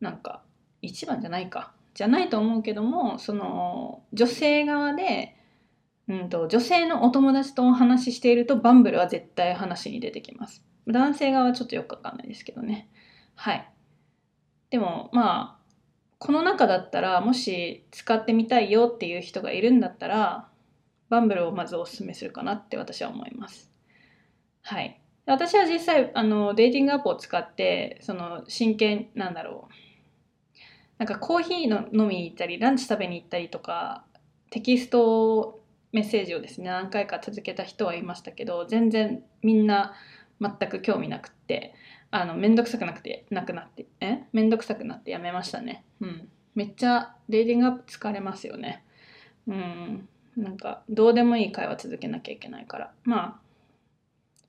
[0.00, 0.42] なんか
[0.82, 1.72] 一番じゃないか。
[1.94, 5.36] じゃないと思うけどもその女性側で、
[6.08, 10.64] うんと、女性のお友達とお話ししているとバンブルは絶対話に出てきます。
[10.88, 12.88] 男性側はちょっとよくわかんないですけどね。
[13.34, 13.68] はい。
[14.70, 15.62] でもまあ
[16.18, 20.48] この中だったらもし使ってみたいよっていう人がいるんだったら
[21.08, 23.70] バンブルをまずおすすめするかなって私は思います。
[24.62, 24.98] はい。
[25.26, 29.91] 私は実際あのデーティングアプを使ってその真剣なんだろう。
[30.98, 34.04] なんかコーヒーの飲みに行ったりランチ食べに行ったりとか
[34.50, 35.60] テキスト
[35.92, 39.94] メッセージをですね何回か続けた人はいましたけど全然みんな
[40.40, 41.74] 全く興味なくって
[42.10, 44.24] あの面倒くさくなくてなくなってえ？
[44.32, 45.84] 面倒くさくなってやめましたね。
[46.00, 46.28] うん。
[46.54, 48.84] めっちゃ dating app 疲れますよね。
[49.46, 50.08] うん。
[50.36, 52.92] なんかどうでもいい会話続けなきゃいけないから。
[53.04, 53.40] まあ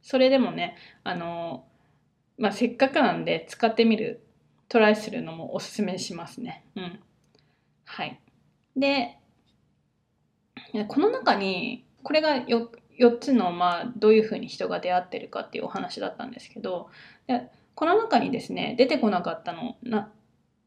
[0.02, 1.66] それでもねあの
[2.38, 4.26] まあせっかくなんで使ってみる
[4.74, 6.66] トライするのもおすすめしますね。
[6.76, 7.00] うん。
[7.86, 8.20] はい。
[8.76, 9.20] で、
[10.88, 12.70] この中に、これが 4,
[13.00, 16.90] 4つの、まあ、どういうふうに人が出会ってるかっていうお話だったんですけど、
[17.28, 20.12] でこの中にですね、出てこなかったのな、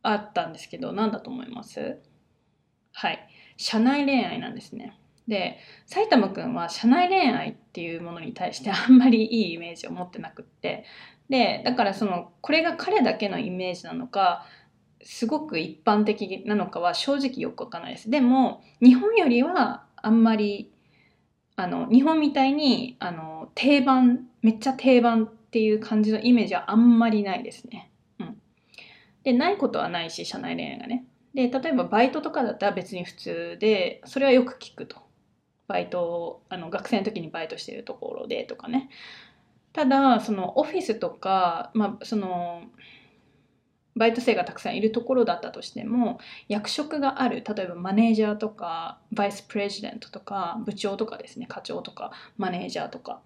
[0.04, 1.98] あったんですけど、何だと思います？
[2.92, 3.28] はい。
[3.56, 4.96] 社内恋愛なんですね。
[5.26, 10.84] で埼玉くんは社内恋愛っていうものに対してあんまりいいイメージを持ってなくって
[11.28, 14.46] でだからそのこれが彼だけのイメージなのか
[15.02, 20.72] すごく一般的なのかは正直よくわかんないですでも日本よりはあんまり
[21.56, 27.90] あの日本みたいにあの定番めっちゃ定番っていう感じのイメージはあんまりないですね。
[28.20, 28.36] うん、
[29.22, 31.06] でないことはないし社内恋愛がね。
[31.34, 34.98] で例えばバイトとかだったら別に普通でそれはよく聞くと。
[35.66, 38.88] バイトあの学生の時にバイトしてるところでとかね。
[39.76, 42.62] ただそのオフィスとか、まあ、その
[43.94, 46.18] バイト生がたくさんいるところだったとしても
[46.48, 53.20] 役職がある例えばマネージャーとかバイスプレジデントとか部長とかですね課長とかマネージャーとか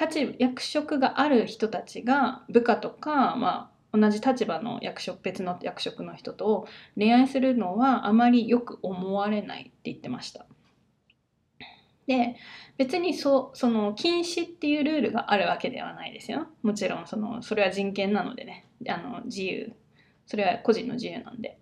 [0.00, 6.66] 立役職がある人たちが部下とか、まあ、同じ立場の役職別の役職の人と
[6.96, 10.46] 恋愛するのはあまりよく思われないって言ってました。
[12.06, 12.36] で
[12.76, 16.48] 別にそその禁止っていうルールがあるわけではないですよ。
[16.62, 18.66] もちろんそのそれは人権なのでね。
[18.88, 19.72] あの自由。
[20.26, 21.58] それは個人の自由なんで。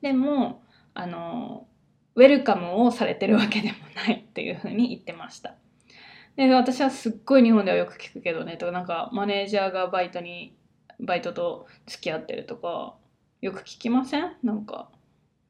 [0.00, 0.62] でも
[0.94, 1.66] あの
[2.14, 5.54] ウェルカムをされてるわけでもないっていうふうに言ってました。
[6.36, 10.56] で私はすっごい日本ではよく聞くけどねとかなんかマネージャーがバイトに
[11.00, 12.94] バイトと付き合ってるとか
[13.42, 14.36] よく聞きません？
[14.42, 14.88] なんか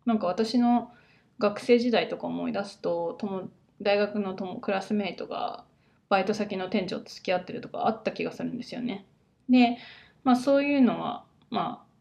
[0.04, 0.90] なんか私の
[1.38, 3.48] 学生時代とか思い出すと友
[3.82, 5.64] 大学のともクラスメイトが
[6.08, 9.06] バイト先の店長と付き合ってるとかあった気がするんですよね。
[9.48, 9.78] で、
[10.24, 11.92] まあそういうのは、まあ、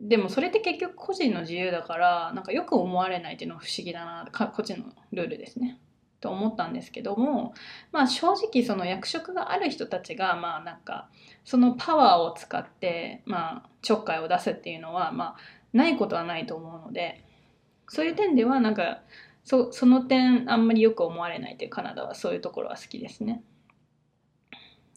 [0.00, 5.78] でもそれって結局個人の自由だからなんかよく思われないっていうのは不思議だなこっちのルールですね。
[6.20, 7.54] と思ったんですけども、
[7.92, 11.08] まあ、正直その役職がある人たちがまあなんか
[11.44, 15.36] そのパワーを使って、まあ、ちょっかいを出すっていうのは、まあ、
[15.72, 17.24] ないことはないと思うので
[17.88, 19.00] そういう点ではなんか
[19.44, 23.42] そその点あんまりよく思われないというカナダはそういうところは好きですね。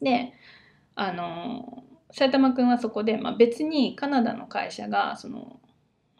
[0.01, 0.33] で
[0.95, 5.59] あの埼玉君はそこで、まあ、別にカナダの会社がその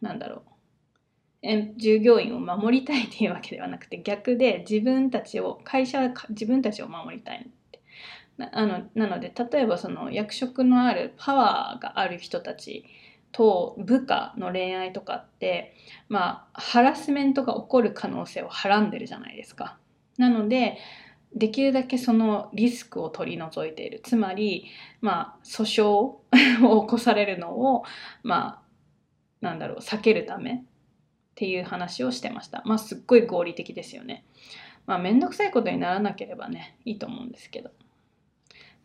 [0.02, 0.44] なんだろ
[1.44, 7.50] う従業員を守りたいっていうわけではなくて逆で自分たちを会社は自分たちを守りたい
[8.38, 12.86] なあのなので例えばその役職のあるパワーがある人たち
[13.34, 15.76] と部下の恋愛とかって
[16.08, 19.78] まあハラスメントが起こる可能性をはらんでるじゃないですか。
[20.18, 20.78] なので
[21.36, 24.00] できるだけそのリスクを取り除いている。
[24.04, 24.68] つまり
[25.02, 26.22] まあ訴訟を
[26.84, 27.84] 起こされるのを
[28.22, 28.62] ま
[29.42, 30.62] あなんだろう避けるためっ
[31.36, 32.62] ていう話をしてました。
[32.66, 34.26] まあすっごい合理的ですよね。
[34.86, 37.72] まあ面倒くさいことにならなければねいいと思うんですけど。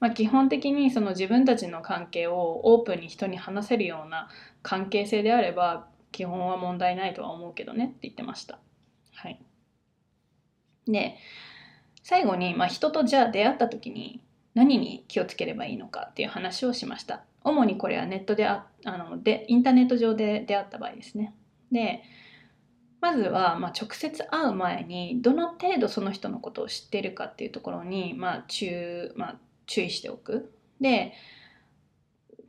[0.00, 4.28] まあ、基本的にその自分たちの関係をオープンに人に話せるような
[4.62, 8.58] 関係性であれば基本は問題ないとは思うけどねって言ってました。
[9.14, 9.40] はい、
[10.86, 11.16] で
[12.02, 14.22] 最後に、まあ、人とじゃあ出会った時に
[14.54, 17.24] 何に気をつければいいのかっていう話をしました。
[17.44, 21.34] 主にこれはネットでああのでインターネット上で出会った場合ですね。
[21.70, 22.02] で
[23.00, 29.36] まずは、まあ、直接会う前にどの程度その人のことを知っているかっていうところに、まあ注まあ、
[29.68, 30.52] 注意しておく。
[30.80, 31.12] で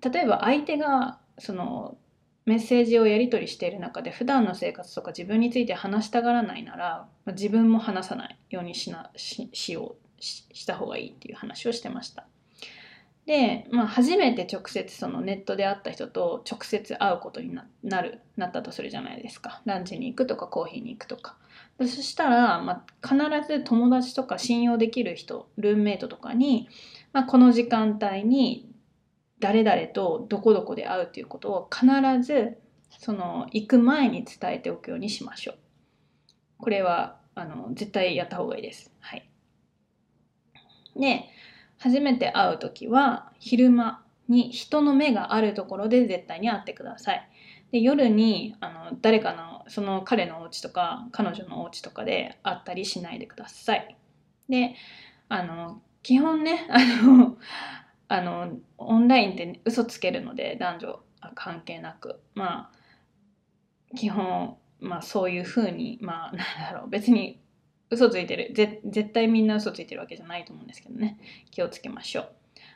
[0.02, 1.98] 例えば相手がその
[2.46, 12.26] メッセージをやり取りしている中で普段の生活とか自分について話したがらないなら自分も話さないようにしなししようしした方がいいっていう話をしてました。
[13.30, 21.36] で、まあ、初めて直接そのネットで会った人と直接会うことになるなったとするじゃないですかランチに行くとかコーヒーに行くとか
[21.78, 23.18] そしたら、まあ、必
[23.48, 26.70] ず友達とか信用できる人ルームメイトとかに
[27.14, 28.70] まあ、この時間帯に
[29.40, 31.88] 誰々とどこどこで会うということを必
[32.22, 32.58] ず
[33.00, 35.58] その行く前に伝えておくようにしましょう。
[36.60, 38.92] これはあの絶対やった方がいいです。
[39.00, 39.30] はい。
[40.96, 41.26] で、
[41.78, 47.30] 初めて会う時は昼間に人の目があるところで絶対に会ってください。
[47.72, 53.96] で夜にあの誰かのその彼のお家とか彼女のお家とかで会ったりしないでください。
[54.50, 54.76] で
[55.30, 57.38] あの基本ね あの
[58.08, 61.04] あのオンラインって、嘘つけるので男女
[61.36, 62.20] 関係なく。
[62.34, 66.38] まあ基本まあそういうふうにまあ なん
[66.74, 67.40] だろう別に
[67.92, 68.52] 嘘ついてる。
[68.56, 71.20] 絶対みんな嘘ついてるわけじゃないと思うんですけどね。
[71.52, 72.30] 気をつけましょう。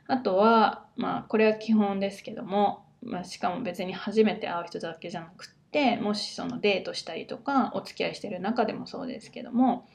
[0.06, 9.90] あとはまあこれは基本ですけども、まあ、しかも別に初めて会う人だけじゃなくってもしそのデートしたりとかお付き合いしてる中でもそうですけども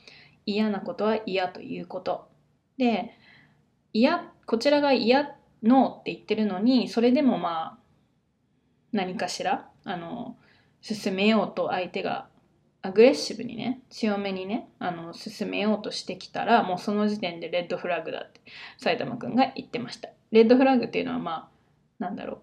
[0.44, 2.26] 嫌なことは嫌ということ。
[2.78, 3.14] で
[3.92, 7.78] 嫌こちらが嫌ノーって言ってるのにそれでもまあ
[8.92, 10.36] 何かしらあの
[10.80, 12.28] 進めようと相手が
[12.80, 18.40] アグレッシブにね強めにねあの進めようとしてきたらもうその時点でレッドフラッグだって
[18.78, 20.10] 埼玉くんが言ってました。
[20.30, 21.48] レッドフラッグっていうのはまあ
[21.98, 22.42] なんだろ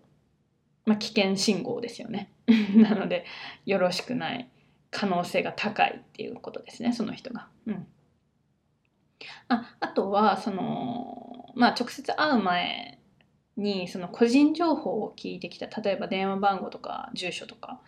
[0.86, 0.90] う。
[0.90, 2.32] まあ危険信号ですよね。
[2.76, 3.26] なので
[3.66, 4.50] よろしくない
[4.92, 7.48] 可能性が高いっていうことですねその人が。
[7.66, 7.88] うん。
[9.48, 11.25] ああとはその
[11.56, 13.00] まあ直接会う前
[13.58, 15.68] にその個人情報を聞いてきた。
[15.82, 17.82] 例えば電話番号とか住所とか。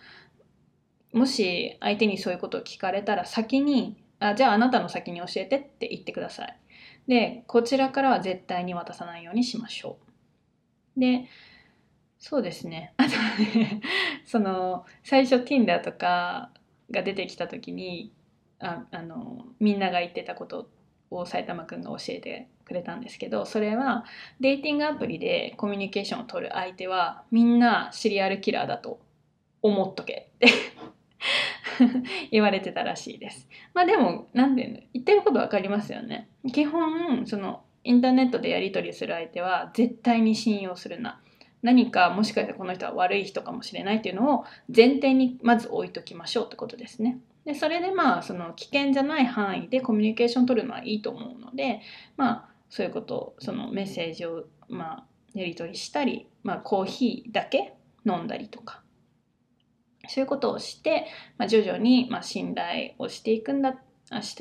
[1.14, 6.58] もし相手にそういうことを聞かれたら先にあじゃああなたの先に教えてって言ってください。
[7.08, 9.98] でこちらからは絶対に渡さないようにしましょ
[10.96, 11.00] う。
[11.00, 11.26] で
[12.20, 12.94] そうですね。
[12.98, 13.10] あと
[13.58, 13.82] ね
[14.26, 16.52] その最初 Tinder とか
[16.92, 18.12] が出てきた時に
[18.60, 20.70] ああのみんなが言ってたこと
[21.10, 24.04] を埼玉くんが教えてくれたんですけどそれは
[24.40, 29.00] デーティングアプリでコミュニケーションを取る相手はみんなシリアルキラーだと
[29.62, 30.48] 思っとけって
[32.32, 33.48] 言われてたらしいです。
[33.74, 36.28] まあでも何て言うの言ってること分かりますよね。
[36.52, 41.22] 基本そのインターネットでやり取りする相手は絶対に信用するな。
[41.62, 47.20] 何かもしかしてこの人は悪い人かもしれないっていうのを前提にまず置いときましょうってことですね。
[47.46, 51.82] でそれでまあその危険じゃない範囲でコミュニケーション取るのはいいと思うので
[52.18, 57.74] まあそういうことをそのメッセージをまあやり取りしたり、まあ、コーヒーだけ
[58.06, 58.82] 飲んだりとか
[60.08, 61.06] そういうことをして、
[61.38, 63.78] まあ、徐々にまあ信頼をしていくんだ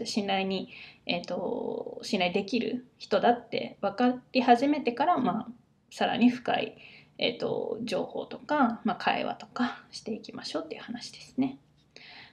[0.05, 0.69] 信頼に、
[1.07, 5.47] えーと、信頼できる人だって分かり始めてから、まあ、
[5.91, 6.77] さらに深い、
[7.19, 11.59] えーと情報とか、まあ、会話とかしていきましょうっていう話ですね。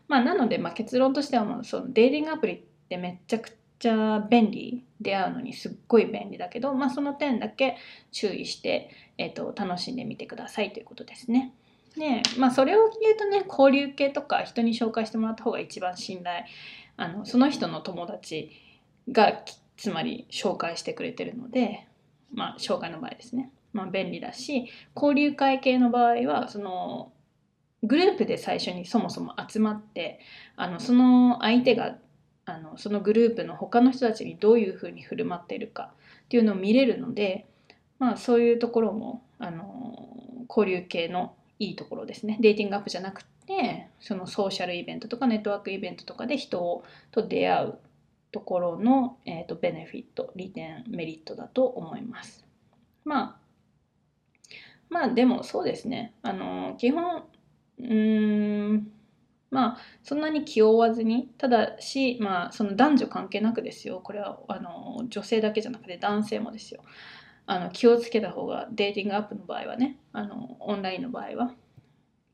[0.08, 3.56] まあ、なので、まあ、結論としてはもうそのデーティングアプリってめちゃくちゃ
[4.30, 7.78] 便利出会うのにすっごい便利だけど、まあ、その点だけ
[8.12, 11.54] 注意して、えーと、楽しんでみてくださいということですね。
[11.98, 16.44] でまあそれを言うとね交流系とか人に紹介してもらった方が一番信頼
[16.98, 18.52] あのその人の友達
[19.12, 19.44] が
[19.78, 21.88] つまり紹介してくれてるので
[22.34, 27.12] まあ紹介の場合ですねまあ便利だし交流会系の場合はその
[27.84, 30.20] グループで最初にそもそも集まって
[30.56, 31.98] あのその相手が
[32.46, 35.91] あのそのグループの他の人たちにどういうふうに振る舞っているか
[36.26, 37.46] っていうのを見れるので、
[38.00, 47.78] まあ、そういうところもあの交流系のいいところですねデーティングアップじゃなくてそのソーシャルイベントとかネットワークイベントとかで人と出会う
[48.32, 52.44] ところの、えーと、ベネフィット利点メリットだと思います。
[53.06, 53.44] まあ
[54.89, 57.24] まあでもそうですねあの基本
[57.80, 58.91] うん
[59.54, 66.82] まあそんなに気負わずにただしまあその男女関係なくですよこれはあの女性だけじゃなくて男性もですよ
[67.45, 71.54] あの気をつけた方がデーティングアップの場合はねあのオンラインの場合は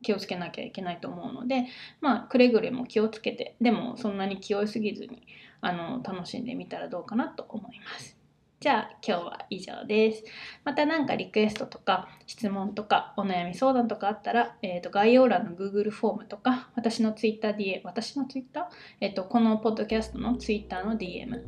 [0.02, 1.66] 気をつけなきゃいけないと思うので
[2.00, 5.28] まあくれぐれも気をつけてでもそんなに気負いすぎずに
[5.60, 8.19] あの楽しんでみたらどうかなと思います。
[8.60, 10.24] じゃあ今日は以上です。
[10.66, 18.70] また何かリクエストとか質問とかお悩み相談とかあったら、えー、と概要欄の Google フォームとか私の TwitterDM、私の Twitter?
[19.00, 21.42] え、ー、と、このポッドキャストの Twitter の DM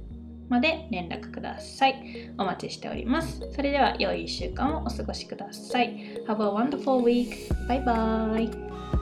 [0.48, 2.32] まで連絡ください。
[2.38, 3.42] お待ちしております。
[3.52, 6.24] それでは良い1週間をお過ごしください。
[6.28, 7.50] Have a wonderful week.
[7.68, 9.01] Bye bye.